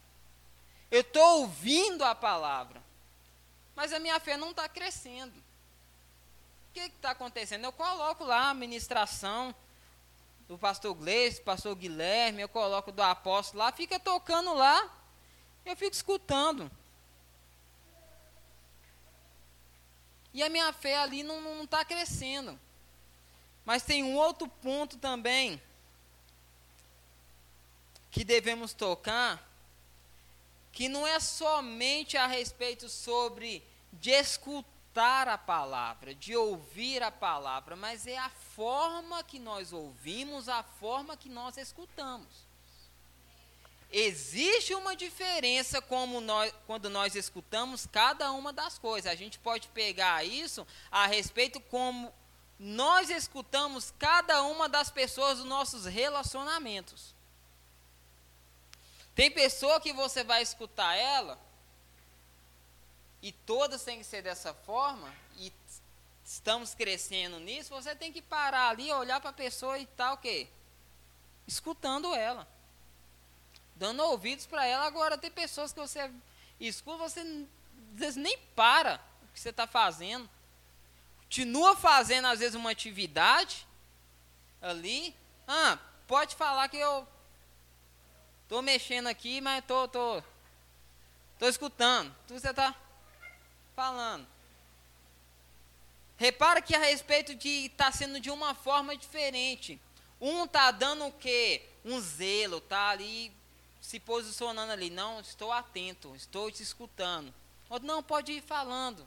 [0.90, 2.80] Eu estou ouvindo a palavra.
[3.74, 5.36] Mas a minha fé não está crescendo.
[5.36, 7.64] O que está acontecendo?
[7.64, 9.52] Eu coloco lá a ministração
[10.46, 14.88] do pastor Gleice, pastor Guilherme, eu coloco do apóstolo lá, fica tocando lá,
[15.64, 16.70] eu fico escutando.
[20.32, 22.58] E a minha fé ali não está crescendo.
[23.64, 25.60] Mas tem um outro ponto também
[28.14, 29.44] que devemos tocar,
[30.70, 33.60] que não é somente a respeito sobre
[33.92, 40.48] de escutar a palavra, de ouvir a palavra, mas é a forma que nós ouvimos,
[40.48, 42.28] a forma que nós escutamos.
[43.90, 49.10] Existe uma diferença como nós, quando nós escutamos cada uma das coisas.
[49.10, 52.14] A gente pode pegar isso a respeito como
[52.60, 57.13] nós escutamos cada uma das pessoas dos nossos relacionamentos.
[59.14, 61.38] Tem pessoa que você vai escutar ela,
[63.22, 65.52] e todas têm que ser dessa forma, e
[66.24, 70.18] estamos crescendo nisso, você tem que parar ali, olhar para a pessoa e tal, o
[70.18, 70.48] quê?
[71.46, 72.48] Escutando ela.
[73.76, 74.86] Dando ouvidos para ela.
[74.86, 76.10] Agora, tem pessoas que você
[76.60, 80.28] escuta, você às vezes nem para o que você está fazendo.
[81.24, 83.66] Continua fazendo, às vezes, uma atividade
[84.62, 85.14] ali.
[85.46, 87.06] Ah, pode falar que eu
[88.48, 90.22] Tô mexendo aqui, mas tô, tô,
[91.38, 92.14] tô escutando.
[92.26, 92.74] Tudo você está
[93.74, 94.26] falando.
[96.16, 99.80] Repara que a respeito de está sendo de uma forma diferente.
[100.20, 101.68] Um está dando o quê?
[101.84, 103.32] Um zelo, tá ali
[103.80, 104.88] se posicionando ali.
[104.88, 107.32] Não, estou atento, estou te escutando.
[107.68, 109.06] Outro, não, pode ir falando.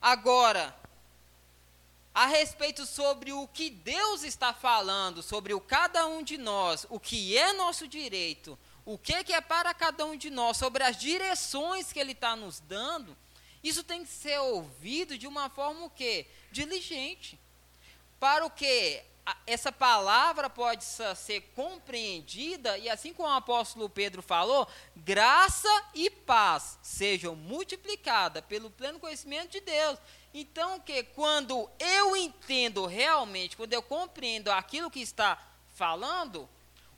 [0.00, 0.74] Agora,
[2.20, 7.00] a respeito sobre o que Deus está falando, sobre o cada um de nós, o
[7.00, 10.98] que é nosso direito, o que, que é para cada um de nós, sobre as
[10.98, 13.16] direções que Ele está nos dando,
[13.64, 16.26] isso tem que ser ouvido de uma forma o quê?
[16.52, 17.40] Diligente.
[18.18, 19.02] Para o que
[19.46, 26.78] essa palavra pode ser compreendida, e assim como o apóstolo Pedro falou, graça e paz
[26.82, 29.98] sejam multiplicadas pelo pleno conhecimento de Deus.
[30.32, 35.36] Então, que quando eu entendo realmente, quando eu compreendo aquilo que está
[35.74, 36.48] falando,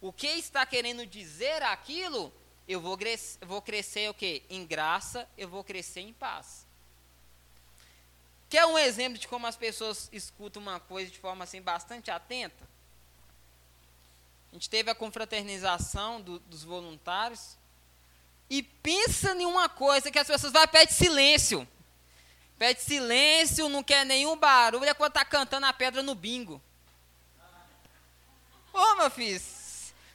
[0.00, 2.32] o que está querendo dizer aquilo,
[2.68, 2.98] eu vou,
[3.42, 4.42] vou crescer o quê?
[4.50, 6.66] Em graça, eu vou crescer em paz.
[8.50, 12.68] Quer um exemplo de como as pessoas escutam uma coisa de forma assim bastante atenta?
[14.50, 17.56] A gente teve a confraternização do, dos voluntários
[18.50, 21.66] e pensa em uma coisa que as pessoas vão pedir silêncio.
[22.62, 26.62] Pede silêncio, não quer nenhum barulho, é quando tá cantando a pedra no bingo.
[28.72, 29.42] Ô, meu filho,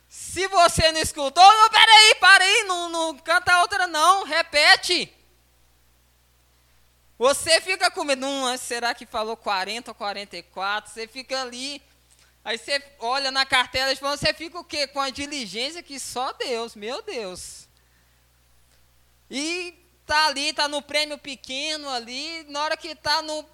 [0.08, 5.14] se você não escutou, não, peraí, para aí, não, não canta outra não, repete.
[7.18, 10.89] Você fica com medo, hum, será que falou 40 ou 44?
[10.89, 11.82] Você fica ali,
[12.45, 14.88] Aí você olha na cartela e você fica o quê?
[14.88, 17.68] Com a diligência que só Deus, meu Deus.
[19.30, 23.45] E tá ali, tá no prêmio pequeno ali, na hora que tá no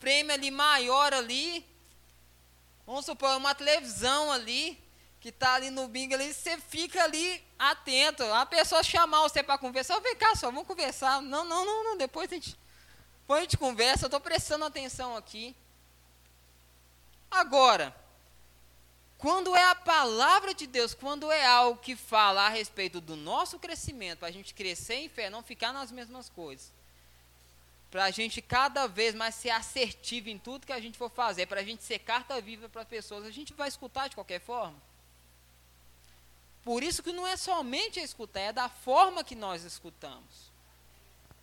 [0.00, 1.64] prêmio ali maior ali,
[2.86, 4.82] vamos supor, uma televisão ali,
[5.20, 8.24] que tá ali no bingo ali, você fica ali atento.
[8.24, 11.20] A pessoa chamar você para conversar, vem cá só, vamos conversar.
[11.20, 12.58] Não, não, não, não, depois a gente,
[13.20, 15.54] depois a gente conversa, eu estou prestando atenção aqui.
[17.30, 17.94] Agora,
[19.22, 23.56] quando é a palavra de Deus, quando é algo que fala a respeito do nosso
[23.56, 26.72] crescimento, para a gente crescer em fé, não ficar nas mesmas coisas,
[27.88, 31.46] para a gente cada vez mais ser assertivo em tudo que a gente for fazer,
[31.46, 34.40] para a gente ser carta viva para as pessoas, a gente vai escutar de qualquer
[34.40, 34.74] forma.
[36.64, 40.50] Por isso que não é somente a escutar, é da forma que nós escutamos.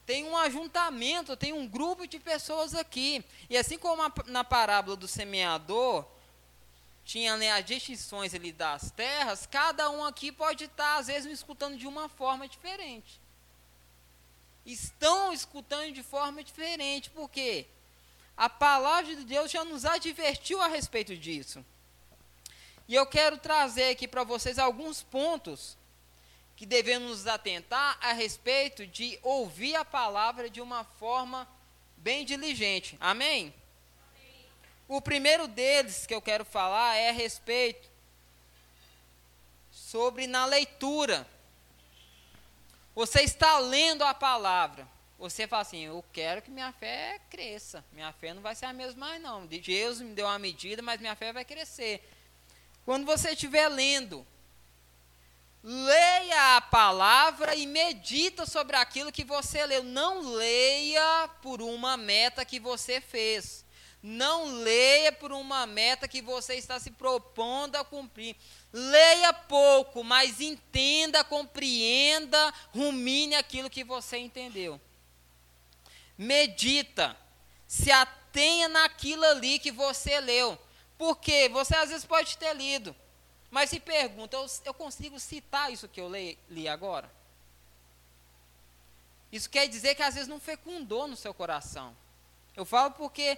[0.06, 3.24] Tem um ajuntamento, tem um grupo de pessoas aqui.
[3.50, 6.06] E assim como na parábola do semeador,
[7.10, 11.34] tinha né, as distinções ali das terras, cada um aqui pode estar, às vezes, me
[11.34, 13.20] escutando de uma forma diferente.
[14.64, 17.66] Estão escutando de forma diferente, porque
[18.38, 21.66] a palavra de Deus já nos advertiu a respeito disso.
[22.88, 25.76] E eu quero trazer aqui para vocês alguns pontos
[26.56, 31.48] que devemos nos atentar a respeito de ouvir a palavra de uma forma
[31.98, 32.96] bem diligente.
[33.02, 33.52] Amém?
[34.90, 37.88] O primeiro deles que eu quero falar é a respeito
[39.72, 41.28] sobre na leitura.
[42.96, 44.88] Você está lendo a palavra.
[45.20, 47.86] Você fala assim: Eu quero que minha fé cresça.
[47.92, 49.46] Minha fé não vai ser a mesma mais, não.
[49.46, 52.04] Deus me deu uma medida, mas minha fé vai crescer.
[52.84, 54.26] Quando você estiver lendo,
[55.64, 59.84] leia a palavra e medita sobre aquilo que você leu.
[59.84, 63.69] Não leia por uma meta que você fez.
[64.02, 68.36] Não leia por uma meta que você está se propondo a cumprir.
[68.72, 74.80] Leia pouco, mas entenda, compreenda, rumine aquilo que você entendeu.
[76.18, 77.18] Medita,
[77.68, 80.58] se atenha naquilo ali que você leu.
[80.98, 82.94] Porque você às vezes pode ter lido,
[83.50, 87.10] mas se pergunta, eu, eu consigo citar isso que eu li, li agora?
[89.32, 91.96] Isso quer dizer que às vezes não fecundou no seu coração.
[92.56, 93.38] Eu falo porque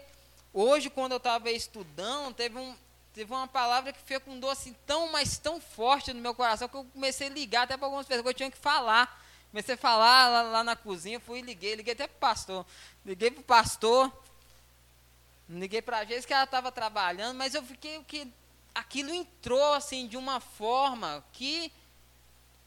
[0.54, 2.76] Hoje, quando eu estava estudando, teve, um,
[3.14, 6.86] teve uma palavra que fecundou assim tão, mas tão forte no meu coração que eu
[6.93, 9.22] comecei a ligar até para algumas pessoas que eu tinha que falar.
[9.49, 12.66] Comecei a falar lá, lá na cozinha, fui e liguei, liguei até para o pastor.
[13.06, 14.12] Liguei para o pastor,
[15.49, 18.28] liguei para a gente que ela estava trabalhando, mas eu fiquei que
[18.76, 21.72] aquilo entrou assim de uma forma que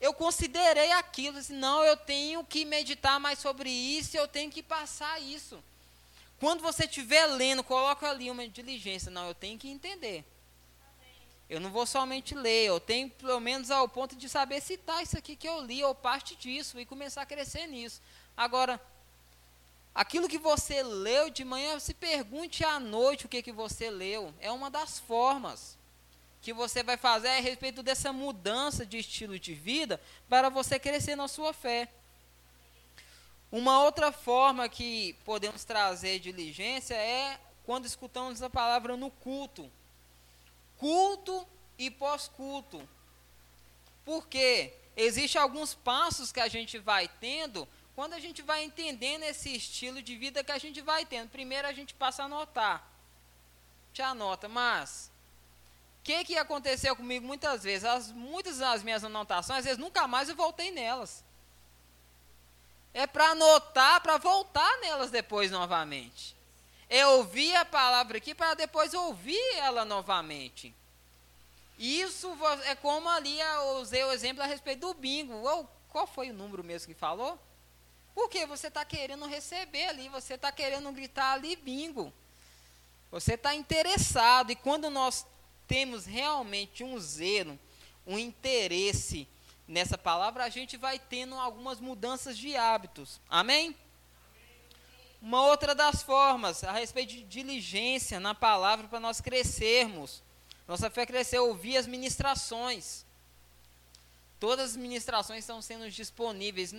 [0.00, 4.62] eu considerei aquilo, assim, não, eu tenho que meditar mais sobre isso, eu tenho que
[4.62, 5.62] passar isso.
[6.38, 9.10] Quando você estiver lendo, coloca ali uma diligência.
[9.10, 10.24] Não, eu tenho que entender.
[11.48, 15.16] Eu não vou somente ler, eu tenho pelo menos ao ponto de saber citar isso
[15.16, 18.00] aqui que eu li, ou parte disso, e começar a crescer nisso.
[18.36, 18.80] Agora,
[19.94, 24.34] aquilo que você leu de manhã, se pergunte à noite o que, que você leu.
[24.40, 25.78] É uma das formas
[26.40, 31.14] que você vai fazer a respeito dessa mudança de estilo de vida para você crescer
[31.14, 31.88] na sua fé.
[33.54, 39.70] Uma outra forma que podemos trazer diligência é quando escutamos a palavra no culto.
[40.76, 41.46] Culto
[41.78, 42.82] e pós-culto.
[44.04, 49.54] Porque existem alguns passos que a gente vai tendo quando a gente vai entendendo esse
[49.54, 51.30] estilo de vida que a gente vai tendo.
[51.30, 52.84] Primeiro a gente passa a anotar.
[53.92, 55.12] Te anota, mas
[56.00, 57.84] o que, que aconteceu comigo muitas vezes?
[57.84, 61.22] As, muitas das minhas anotações, às vezes nunca mais eu voltei nelas
[62.94, 66.36] é para anotar, para voltar nelas depois novamente.
[66.88, 70.72] É ouvir a palavra aqui para depois ouvir ela novamente.
[71.76, 72.32] Isso
[72.66, 75.42] é como ali eu usei o exemplo a respeito do bingo.
[75.88, 77.36] Qual foi o número mesmo que falou?
[78.14, 82.12] Porque você está querendo receber ali, você está querendo gritar ali bingo.
[83.10, 84.52] Você está interessado.
[84.52, 85.26] E quando nós
[85.66, 87.58] temos realmente um zelo,
[88.06, 89.26] um interesse
[89.66, 93.20] nessa palavra, a gente vai tendo algumas mudanças de hábitos.
[93.28, 93.74] Amém?
[95.20, 100.22] Uma outra das formas, a respeito de diligência na palavra para nós crescermos.
[100.68, 103.04] Nossa fé crescer, ouvir as ministrações.
[104.38, 106.74] Todas as ministrações estão sendo disponíveis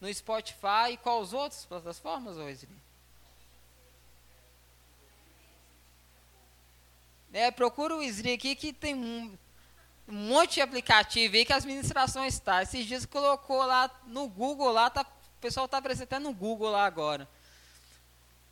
[0.00, 2.70] no Spotify e quais outras plataformas, Wesley?
[7.32, 9.36] É, procura o Isri aqui que tem um,
[10.10, 12.54] um monte de aplicativo aí que as administrações estão.
[12.54, 12.62] Tá.
[12.62, 16.84] Esses dias colocou lá no Google, lá tá, o pessoal está até no Google lá
[16.84, 17.28] agora.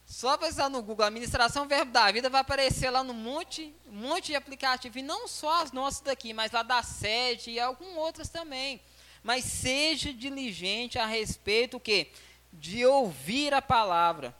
[0.06, 4.36] Só pensar no Google, administração verbo da vida vai aparecer lá no monte, monte de
[4.36, 8.80] aplicativo, e não só as nossas daqui, mas lá da sede e algumas outras também.
[9.22, 12.10] Mas seja diligente a respeito o quê?
[12.50, 14.34] De ouvir a palavra.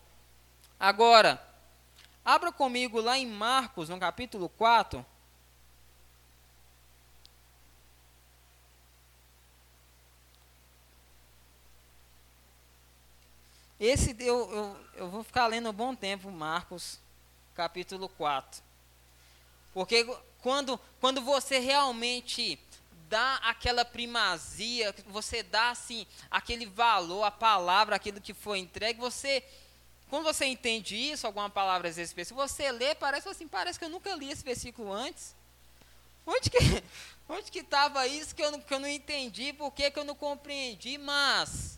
[0.80, 1.42] Agora,
[2.24, 5.04] abra comigo lá em Marcos, no capítulo 4.
[13.80, 16.98] Esse eu, eu, eu vou ficar lendo um bom tempo, Marcos,
[17.54, 18.60] capítulo 4.
[19.72, 20.04] Porque
[20.42, 22.58] quando, quando você realmente
[23.08, 29.44] dá aquela primazia, você dá assim aquele valor, a palavra, aquilo que foi entregue, você
[30.10, 34.14] quando você entende isso, alguma palavra específica, você lê, parece assim, parece que eu nunca
[34.14, 35.36] li esse versículo antes.
[36.26, 36.58] Onde que
[37.28, 40.04] onde que estava isso que eu, não, que eu não entendi, por que, que eu
[40.04, 41.77] não compreendi, mas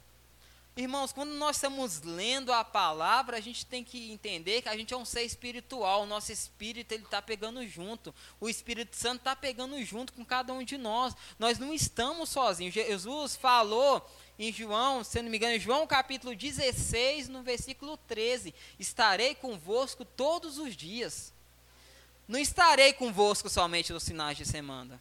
[0.81, 4.95] Irmãos, quando nós estamos lendo a palavra, a gente tem que entender que a gente
[4.95, 9.37] é um ser espiritual, o nosso espírito ele está pegando junto, o Espírito Santo está
[9.37, 11.14] pegando junto com cada um de nós.
[11.39, 12.72] Nós não estamos sozinhos.
[12.72, 14.09] Jesus falou
[14.39, 20.57] em João, se não me engano, João capítulo 16, no versículo 13: Estarei convosco todos
[20.57, 21.31] os dias.
[22.26, 24.99] Não estarei convosco somente nos sinais de semana.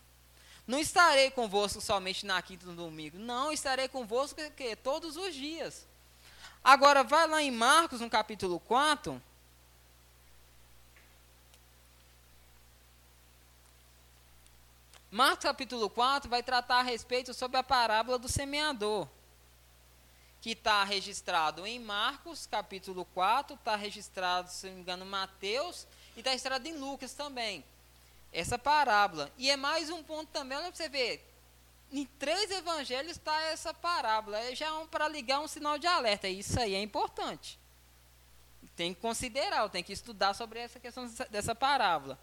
[0.70, 3.18] Não estarei convosco somente na quinta e no domingo.
[3.18, 5.88] Não, estarei convosco que, todos os dias.
[6.64, 9.20] Agora, vai lá em Marcos, no capítulo 4.
[15.10, 19.08] Marcos capítulo 4 vai tratar a respeito sobre a parábola do semeador,
[20.40, 26.20] que está registrado em Marcos capítulo 4, está registrado, se não me engano, Mateus, e
[26.20, 27.66] está registrado em Lucas também
[28.32, 29.32] essa parábola.
[29.38, 31.26] E é mais um ponto também, olha para você ver.
[31.92, 34.40] Em três evangelhos está essa parábola.
[34.40, 36.28] É já um para ligar um sinal de alerta.
[36.28, 37.60] Isso aí é importante.
[38.76, 42.18] Tem que considerar, tem que estudar sobre essa questão dessa, dessa parábola.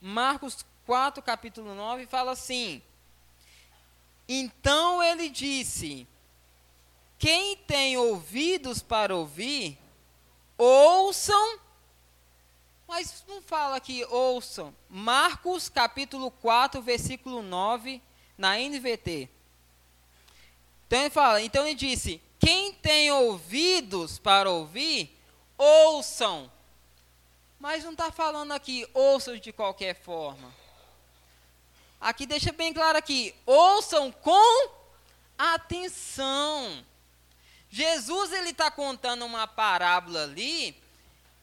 [0.00, 2.82] Marcos 4, capítulo 9, fala assim:
[4.28, 6.06] Então ele disse:
[7.24, 9.78] quem tem ouvidos para ouvir,
[10.58, 11.58] ouçam.
[12.86, 14.74] Mas não fala aqui, ouçam.
[14.90, 18.02] Marcos capítulo 4, versículo 9,
[18.36, 19.30] na NVT.
[20.86, 25.18] Então ele fala, então ele disse: quem tem ouvidos para ouvir,
[25.56, 26.52] ouçam.
[27.58, 30.54] Mas não está falando aqui, ouçam de qualquer forma.
[31.98, 34.70] Aqui deixa bem claro aqui, ouçam com
[35.38, 36.84] atenção.
[37.74, 40.80] Jesus ele está contando uma parábola ali,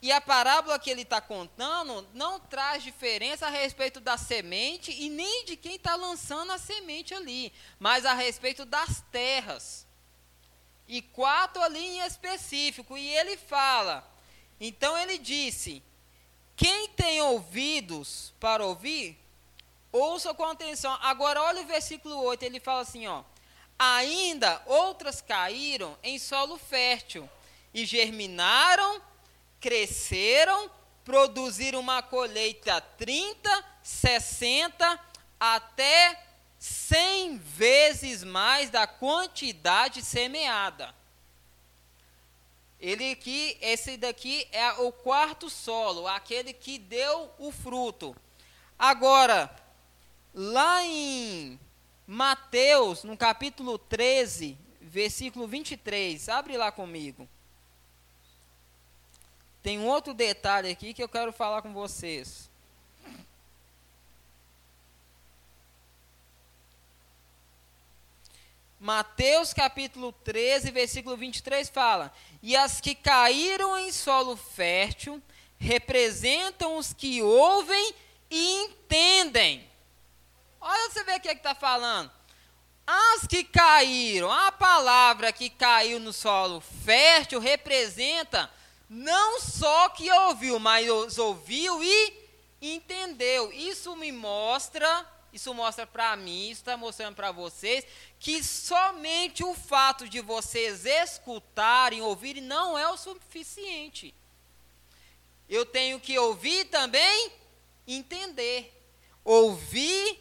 [0.02, 5.10] e a parábola que ele está contando não traz diferença a respeito da semente e
[5.10, 9.86] nem de quem está lançando a semente ali, mas a respeito das terras.
[10.88, 12.98] E quatro ali em específico.
[12.98, 14.10] E ele fala:
[14.58, 15.84] então ele disse:
[16.56, 19.20] quem tem ouvidos para ouvir,
[19.92, 20.98] ouça com atenção.
[21.02, 23.22] Agora olha o versículo 8, ele fala assim: ó.
[23.84, 27.28] Ainda outras caíram em solo fértil
[27.74, 29.02] e germinaram,
[29.60, 30.70] cresceram,
[31.04, 35.00] produziram uma colheita 30, 60,
[35.40, 36.24] até
[36.60, 40.94] 100 vezes mais da quantidade semeada.
[42.80, 48.16] Ele aqui, esse daqui é o quarto solo, aquele que deu o fruto.
[48.78, 49.50] Agora,
[50.36, 51.60] lá em
[52.14, 56.28] Mateus, no capítulo 13, versículo 23.
[56.28, 57.26] Abre lá comigo.
[59.64, 62.50] Tem um outro detalhe aqui que eu quero falar com vocês.
[68.78, 75.24] Mateus capítulo 13, versículo 23 fala: E as que caíram em solo fértil
[75.58, 77.94] representam os que ouvem
[78.30, 78.70] e.
[81.22, 82.12] Que é está falando.
[82.86, 88.50] As que caíram, a palavra que caiu no solo fértil representa
[88.90, 92.14] não só que ouviu, mas ouviu e
[92.62, 93.50] entendeu.
[93.54, 97.86] Isso me mostra, isso mostra para mim, está mostrando para vocês,
[98.20, 104.14] que somente o fato de vocês escutarem, ouvirem, não é o suficiente.
[105.48, 107.32] Eu tenho que ouvir também
[107.88, 108.78] entender.
[109.24, 110.20] Ouvir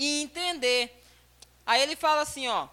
[0.00, 1.04] e entender.
[1.66, 2.66] Aí ele fala assim, ó: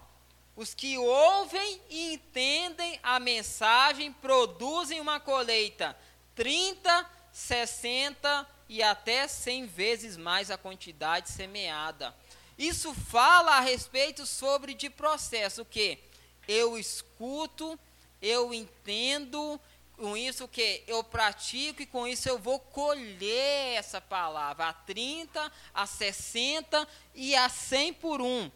[0.55, 5.95] os que ouvem e entendem a mensagem produzem uma colheita
[6.33, 12.15] 30, 60 e até 100 vezes mais a quantidade semeada.
[12.57, 15.99] Isso fala a respeito sobre de processo, o que?
[16.47, 17.77] Eu escuto,
[18.21, 19.59] eu entendo,
[19.97, 25.51] com isso que eu pratico e com isso eu vou colher essa palavra a 30,
[25.73, 28.51] a 60 e a 100 por um.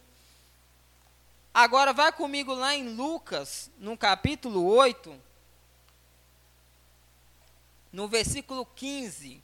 [1.52, 5.20] Agora vai comigo lá em Lucas, no capítulo 8,
[7.92, 9.42] no versículo 15.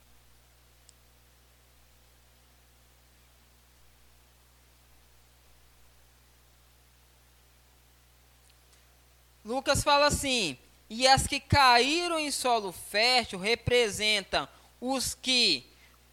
[9.44, 10.59] Lucas fala assim:
[10.91, 14.49] e as que caíram em solo fértil representam
[14.80, 15.66] os que,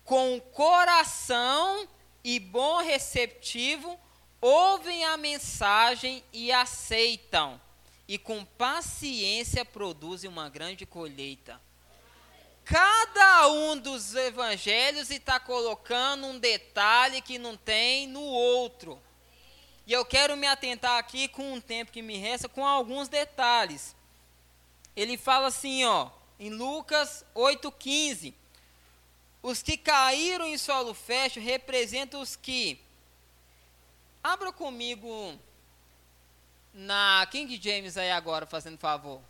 [0.04, 1.88] com coração
[2.24, 3.98] e bom receptivo,
[4.42, 7.60] ouvem a mensagem e aceitam,
[8.08, 11.60] e com paciência produzem uma grande colheita.
[12.66, 19.00] Cada um dos evangelhos está colocando um detalhe que não tem no outro.
[19.86, 23.95] E eu quero me atentar aqui com um tempo que me resta com alguns detalhes.
[24.96, 28.34] Ele fala assim, ó, em Lucas 8:15.
[29.42, 32.80] Os que caíram em solo fértil representam os que
[34.26, 35.40] Abra comigo
[36.74, 39.22] na King James aí agora, fazendo favor.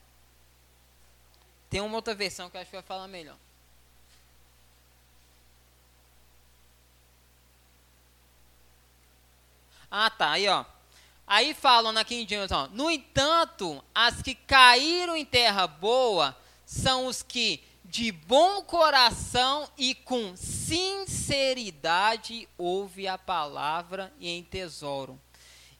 [1.69, 3.35] Tem uma outra versão que eu acho que vai falar melhor.
[9.91, 10.63] Ah, tá, aí ó.
[11.27, 17.07] Aí falam na King James, ó, no entanto, as que caíram em terra boa são
[17.07, 20.85] os que de bom coração e com sinceridade
[22.57, 25.19] ouve a palavra e em tesouro,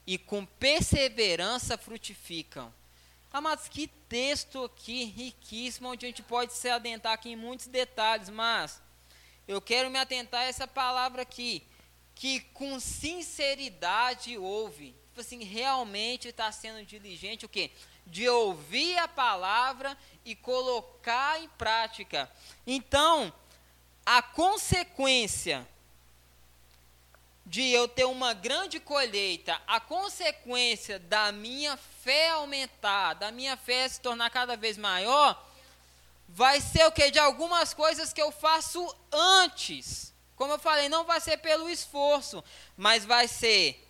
[0.05, 2.73] e com perseverança frutificam.
[3.33, 8.29] Amados, que texto aqui riquíssimo, onde a gente pode se adentar aqui em muitos detalhes,
[8.29, 8.81] mas
[9.47, 11.61] eu quero me atentar a essa palavra aqui,
[12.15, 14.95] que com sinceridade ouve.
[15.15, 17.71] Tipo assim, realmente está sendo diligente o quê?
[18.05, 22.29] De ouvir a palavra e colocar em prática.
[22.67, 23.33] Então,
[24.05, 25.65] a consequência
[27.45, 33.87] de eu ter uma grande colheita, a consequência da minha fé aumentar, da minha fé
[33.87, 35.49] se tornar cada vez maior,
[36.27, 37.09] vai ser o que?
[37.09, 40.13] De algumas coisas que eu faço antes.
[40.35, 42.43] Como eu falei, não vai ser pelo esforço,
[42.75, 43.84] mas vai ser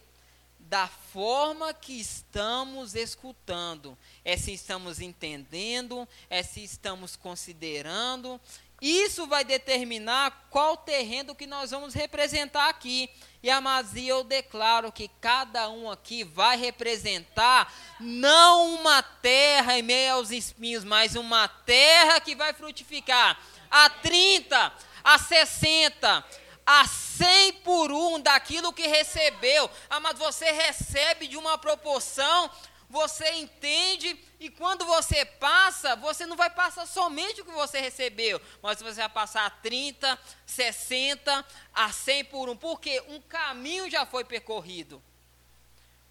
[0.69, 8.41] da forma que estamos escutando, é se estamos entendendo, é se estamos considerando.
[8.81, 13.09] Isso vai determinar qual terreno que nós vamos representar aqui.
[13.41, 20.15] E Amazia, eu declaro que cada um aqui vai representar não uma terra em meio
[20.15, 23.39] aos espinhos, mas uma terra que vai frutificar
[23.69, 26.25] a 30, a 60,
[26.65, 29.69] a 100 por um daquilo que recebeu.
[30.01, 32.49] Mas você recebe de uma proporção,
[32.89, 38.41] você entende, e quando você passa, você não vai passar somente o que você recebeu,
[38.61, 44.05] mas você vai passar a 30, 60, a 100 por um, porque um caminho já
[44.05, 45.01] foi percorrido.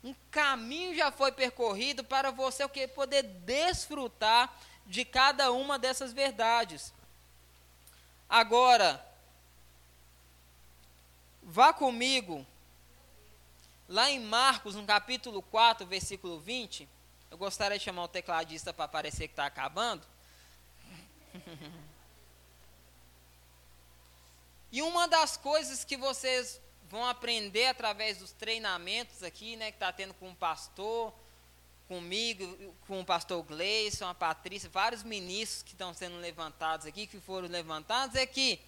[0.02, 4.55] Um caminho já foi percorrido para você o que poder desfrutar
[4.86, 6.92] de cada uma dessas verdades.
[8.28, 9.02] Agora,
[11.47, 12.45] Vá comigo
[13.86, 16.88] lá em Marcos, no capítulo 4, versículo 20.
[17.30, 20.07] Eu gostaria de chamar o tecladista para parecer que está acabando.
[24.72, 29.92] e uma das coisas que vocês vão aprender através dos treinamentos aqui, né, que está
[29.92, 31.12] tendo com o pastor,
[31.86, 37.20] comigo, com o pastor Gleison, a Patrícia, vários ministros que estão sendo levantados aqui, que
[37.20, 38.59] foram levantados, é que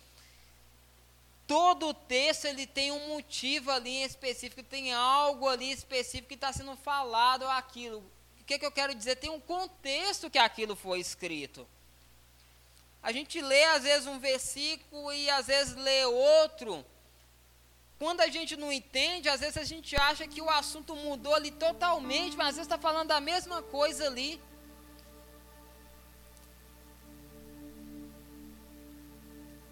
[1.46, 6.52] todo o texto ele tem um motivo ali específico, tem algo ali específico que está
[6.52, 7.98] sendo falado aquilo.
[8.40, 9.16] O que, que eu quero dizer?
[9.16, 11.66] Tem um contexto que aquilo foi escrito.
[13.02, 16.84] A gente lê às vezes um versículo e às vezes lê outro.
[17.98, 21.50] Quando a gente não entende, às vezes a gente acha que o assunto mudou ali
[21.50, 24.40] totalmente, mas às vezes está falando da mesma coisa ali.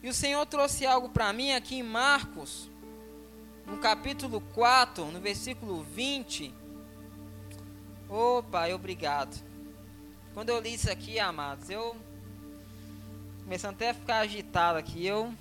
[0.05, 2.69] E o Senhor trouxe algo para mim aqui em Marcos,
[3.65, 6.53] no capítulo 4, no versículo 20.
[8.11, 9.43] Ô oh, Pai, obrigado.
[10.35, 11.97] Quando eu li isso aqui, amados, eu
[13.45, 15.33] começando até a ficar agitado aqui, eu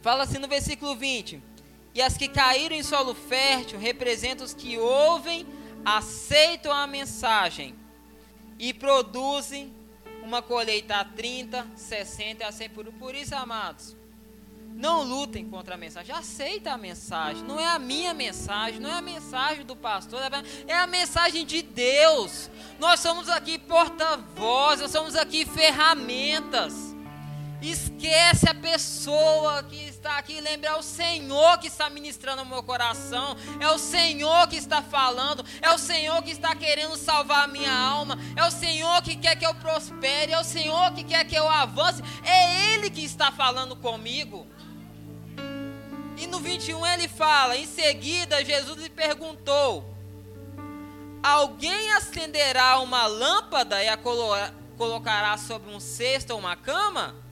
[0.00, 1.42] Fala assim no versículo 20:
[1.96, 5.44] E as que caíram em solo fértil representam os que ouvem,
[5.84, 7.74] aceitam a mensagem
[8.56, 9.76] e produzem
[10.28, 12.92] uma colheita a 30, 60 e a 100 por um.
[12.92, 13.96] Por isso, amados,
[14.74, 16.14] Não lutem contra a mensagem.
[16.14, 17.42] Aceita a mensagem.
[17.42, 20.20] Não é a minha mensagem, não é a mensagem do pastor,
[20.68, 22.48] é a mensagem de Deus.
[22.78, 26.74] Nós somos aqui porta-voz, nós somos aqui ferramentas.
[27.60, 32.62] Esquece a pessoa que está aqui, lembra, é o Senhor que está ministrando o meu
[32.62, 37.46] coração, é o Senhor que está falando, é o Senhor que está querendo salvar a
[37.46, 41.26] minha alma, é o Senhor que quer que eu prospere, é o Senhor que quer
[41.26, 44.46] que eu avance, é Ele que está falando comigo.
[46.16, 49.94] E no 21 ele fala: em seguida, Jesus lhe perguntou:
[51.22, 57.27] Alguém acenderá uma lâmpada e a colocará sobre um cesto ou uma cama?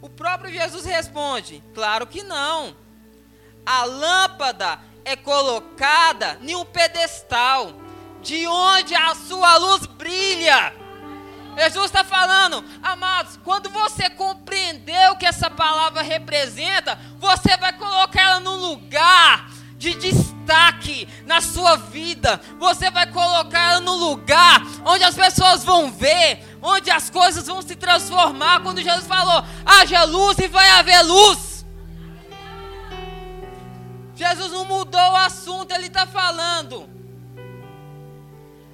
[0.00, 2.76] O próprio Jesus responde: Claro que não.
[3.64, 7.72] A lâmpada é colocada em um pedestal,
[8.22, 10.72] de onde a sua luz brilha.
[11.56, 18.22] Jesus está falando, amados, quando você compreender o que essa palavra representa, você vai colocar
[18.22, 22.40] ela num lugar de destaque na sua vida.
[22.58, 27.62] Você vai colocar ela no lugar onde as pessoas vão ver, onde as coisas vão
[27.62, 28.60] se transformar.
[28.62, 31.64] Quando Jesus falou: haja luz e vai haver luz.
[34.14, 36.88] Jesus não mudou o assunto, ele está falando.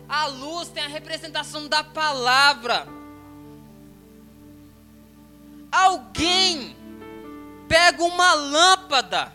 [0.09, 2.87] A luz tem a representação da palavra.
[5.71, 6.77] Alguém
[7.69, 9.33] pega uma lâmpada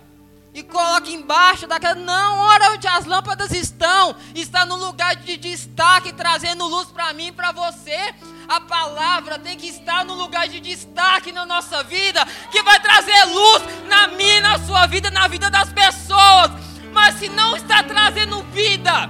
[0.53, 1.95] e coloca embaixo daquela.
[1.95, 4.15] Não, ora onde as lâmpadas estão.
[4.33, 8.15] Está no lugar de destaque, trazendo luz para mim e para você.
[8.49, 13.25] A palavra tem que estar no lugar de destaque na nossa vida, que vai trazer
[13.25, 16.49] luz na minha, na sua vida, na vida das pessoas.
[16.91, 19.07] Mas se não está trazendo vida,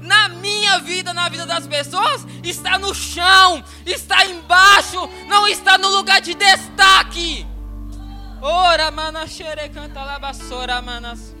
[0.00, 5.88] na minha vida, na vida das pessoas, está no chão, está embaixo, não está no
[5.90, 7.46] lugar de destaque.
[8.40, 11.36] Ora, manachere canta labassora, manas.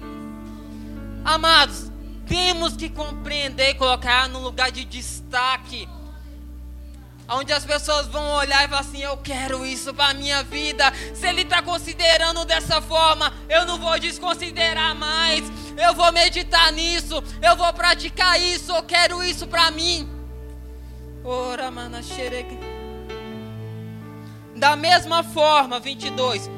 [1.24, 1.90] Amados,
[2.26, 5.88] temos que compreender e colocar no lugar de destaque.
[7.30, 10.92] Onde as pessoas vão olhar e falar assim: Eu quero isso para a minha vida.
[11.14, 15.44] Se ele está considerando dessa forma, eu não vou desconsiderar mais.
[15.76, 17.22] Eu vou meditar nisso.
[17.40, 18.72] Eu vou praticar isso.
[18.72, 20.08] Eu quero isso para mim.
[21.24, 22.00] Ora, mana,
[24.56, 26.50] Da mesma forma, 22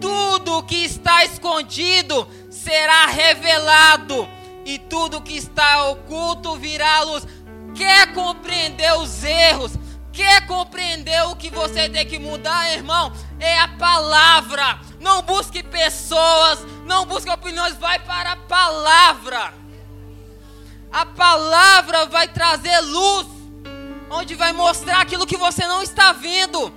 [0.00, 4.28] tudo que está escondido será revelado,
[4.64, 7.26] e tudo que está oculto virá luz.
[7.74, 9.72] Quer compreender os erros?
[10.16, 13.12] Quer compreender o que você tem que mudar, irmão?
[13.38, 14.80] É a palavra.
[14.98, 19.52] Não busque pessoas, não busque opiniões, vai para a palavra.
[20.90, 23.26] A palavra vai trazer luz,
[24.10, 26.72] onde vai mostrar aquilo que você não está vendo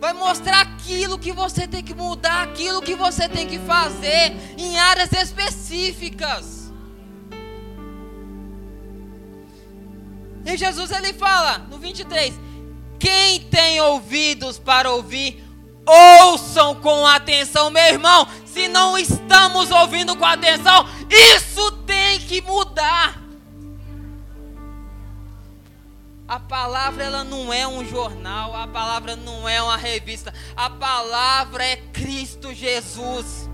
[0.00, 4.78] vai mostrar aquilo que você tem que mudar, aquilo que você tem que fazer em
[4.78, 6.59] áreas específicas.
[10.44, 12.34] E Jesus ele fala no 23:
[12.98, 15.44] Quem tem ouvidos para ouvir,
[15.86, 18.26] ouçam com atenção, meu irmão.
[18.44, 23.20] Se não estamos ouvindo com atenção, isso tem que mudar.
[26.30, 30.32] A palavra ela não é um jornal, a palavra não é uma revista.
[30.56, 33.50] A palavra é Cristo Jesus.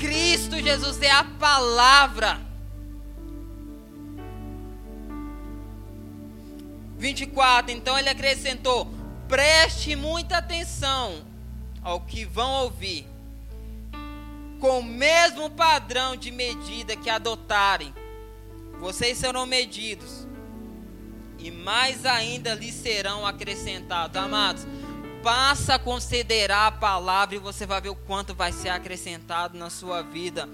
[0.00, 2.47] Cristo Jesus é a palavra.
[6.98, 8.88] 24, então ele acrescentou:
[9.28, 11.24] preste muita atenção
[11.82, 13.06] ao que vão ouvir,
[14.60, 17.94] com o mesmo padrão de medida que adotarem,
[18.80, 20.26] vocês serão medidos
[21.38, 24.16] e mais ainda lhe serão acrescentados.
[24.16, 24.66] Amados,
[25.22, 29.70] passa a considerar a palavra e você vai ver o quanto vai ser acrescentado na
[29.70, 30.48] sua vida.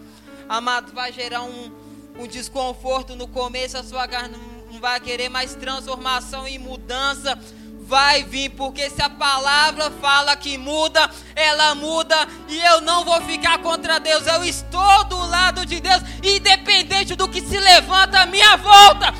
[0.46, 1.72] Amado, vai gerar um,
[2.18, 4.36] um desconforto no começo, a sua carne
[4.74, 7.38] não vai querer mais transformação e mudança.
[7.86, 12.16] Vai vir, porque se a palavra fala que muda, ela muda,
[12.48, 17.28] e eu não vou ficar contra Deus, eu estou do lado de Deus, independente do
[17.28, 19.12] que se levanta à minha volta.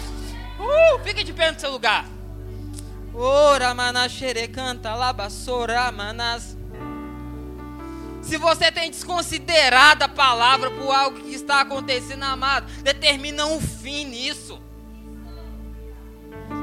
[0.58, 2.06] Uh, fique de pé no seu lugar.
[3.14, 6.56] Ora, manachere, canta, labassora, manas.
[8.22, 14.06] Se você tem desconsiderado a palavra por algo que está acontecendo, amado, determina um fim
[14.06, 14.58] nisso.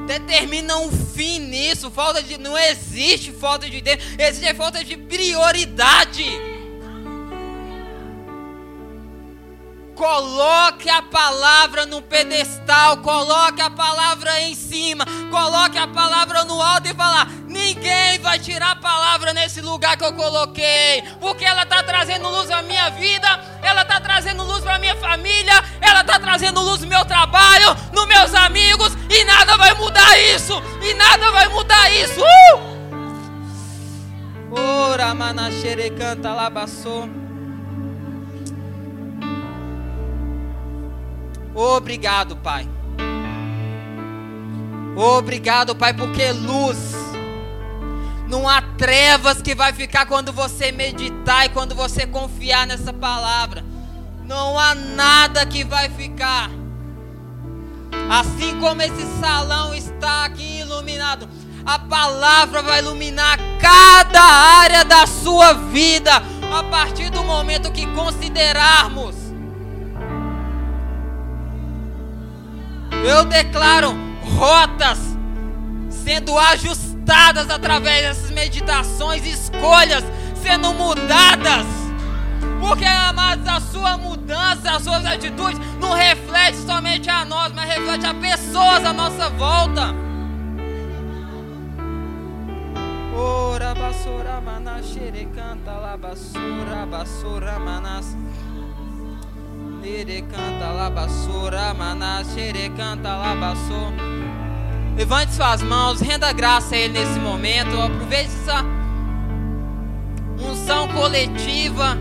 [0.08, 1.92] Determina um fim nisso.
[1.92, 6.51] Falta de não existe falta de Deus, existe falta de prioridade.
[10.02, 16.88] Coloque a palavra no pedestal, coloque a palavra em cima, coloque a palavra no alto
[16.88, 21.84] e falar: Ninguém vai tirar a palavra nesse lugar que eu coloquei, porque ela está
[21.84, 23.28] trazendo luz à minha vida,
[23.62, 28.08] ela está trazendo luz para minha família, ela está trazendo luz no meu trabalho, nos
[28.08, 32.20] meus amigos, e nada vai mudar isso, e nada vai mudar isso.
[32.20, 32.82] Uh!
[34.60, 37.31] Ora, manachere canta labassou.
[41.54, 42.68] Obrigado, Pai.
[44.96, 46.96] Obrigado, Pai, porque luz.
[48.28, 53.64] Não há trevas que vai ficar quando você meditar e quando você confiar nessa palavra.
[54.24, 56.50] Não há nada que vai ficar.
[58.10, 61.28] Assim como esse salão está aqui iluminado,
[61.66, 66.12] a palavra vai iluminar cada área da sua vida
[66.54, 69.21] a partir do momento que considerarmos.
[73.04, 73.96] Eu declaro
[74.38, 75.00] rotas
[75.90, 80.04] sendo ajustadas através dessas meditações, escolhas
[80.42, 81.66] sendo mudadas.
[82.60, 88.06] Porque, amados, a sua mudança, as suas atitudes não reflete somente a nós, mas reflete
[88.06, 89.96] a pessoas à nossa volta.
[93.16, 98.18] Ora basura manas xere canta lá basura basura manas
[99.82, 103.96] Nere canta lá basura manas xere canta lá basura
[104.96, 107.82] Levante suas mãos, renda graça a Ele nesse momento.
[107.82, 108.64] Aproveite essa
[110.40, 111.98] unção coletiva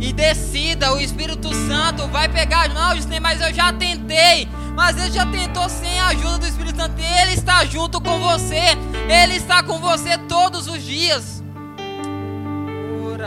[0.00, 0.94] e decida.
[0.94, 2.70] O Espírito Santo vai pegar.
[2.70, 4.48] Não, Disney, mas eu já tentei.
[4.74, 6.94] Mas ele já tentou sem a ajuda do Espírito Santo.
[6.98, 8.78] Ele está junto com você.
[9.08, 11.37] Ele está com você todos os dias.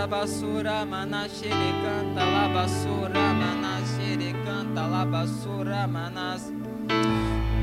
[0.02, 6.52] Ora basura manashere canta la basura manashere canta la basura manas.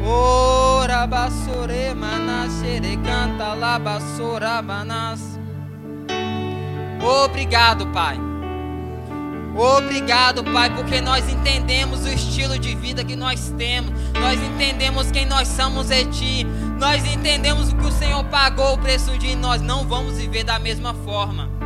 [0.06, 5.36] Ora basure manashere canta la basura manas.
[7.02, 8.20] Obrigado, Pai.
[9.56, 15.26] Obrigado, Pai, porque nós entendemos o estilo de vida que nós temos, nós entendemos quem
[15.26, 16.46] nós somos em Ti,
[16.78, 20.60] nós entendemos o que o Senhor pagou o preço de nós não vamos viver da
[20.60, 21.58] mesma forma.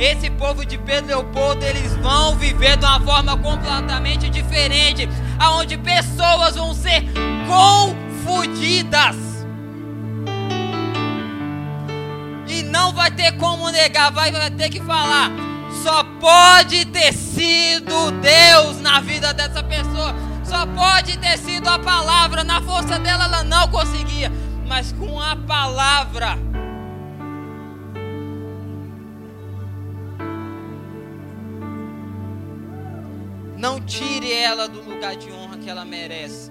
[0.00, 6.56] Esse povo de Pedro Leopoldo, eles vão viver de uma forma completamente diferente, aonde pessoas
[6.56, 7.04] vão ser
[7.46, 9.16] confundidas.
[12.48, 15.30] E não vai ter como negar, vai ter que falar
[15.82, 20.14] só pode ter sido Deus na vida dessa pessoa.
[20.44, 22.44] Só pode ter sido a palavra.
[22.44, 24.30] Na força dela, ela não conseguia.
[24.66, 26.49] Mas com a palavra.
[33.60, 36.50] Não tire ela do lugar de honra que ela merece.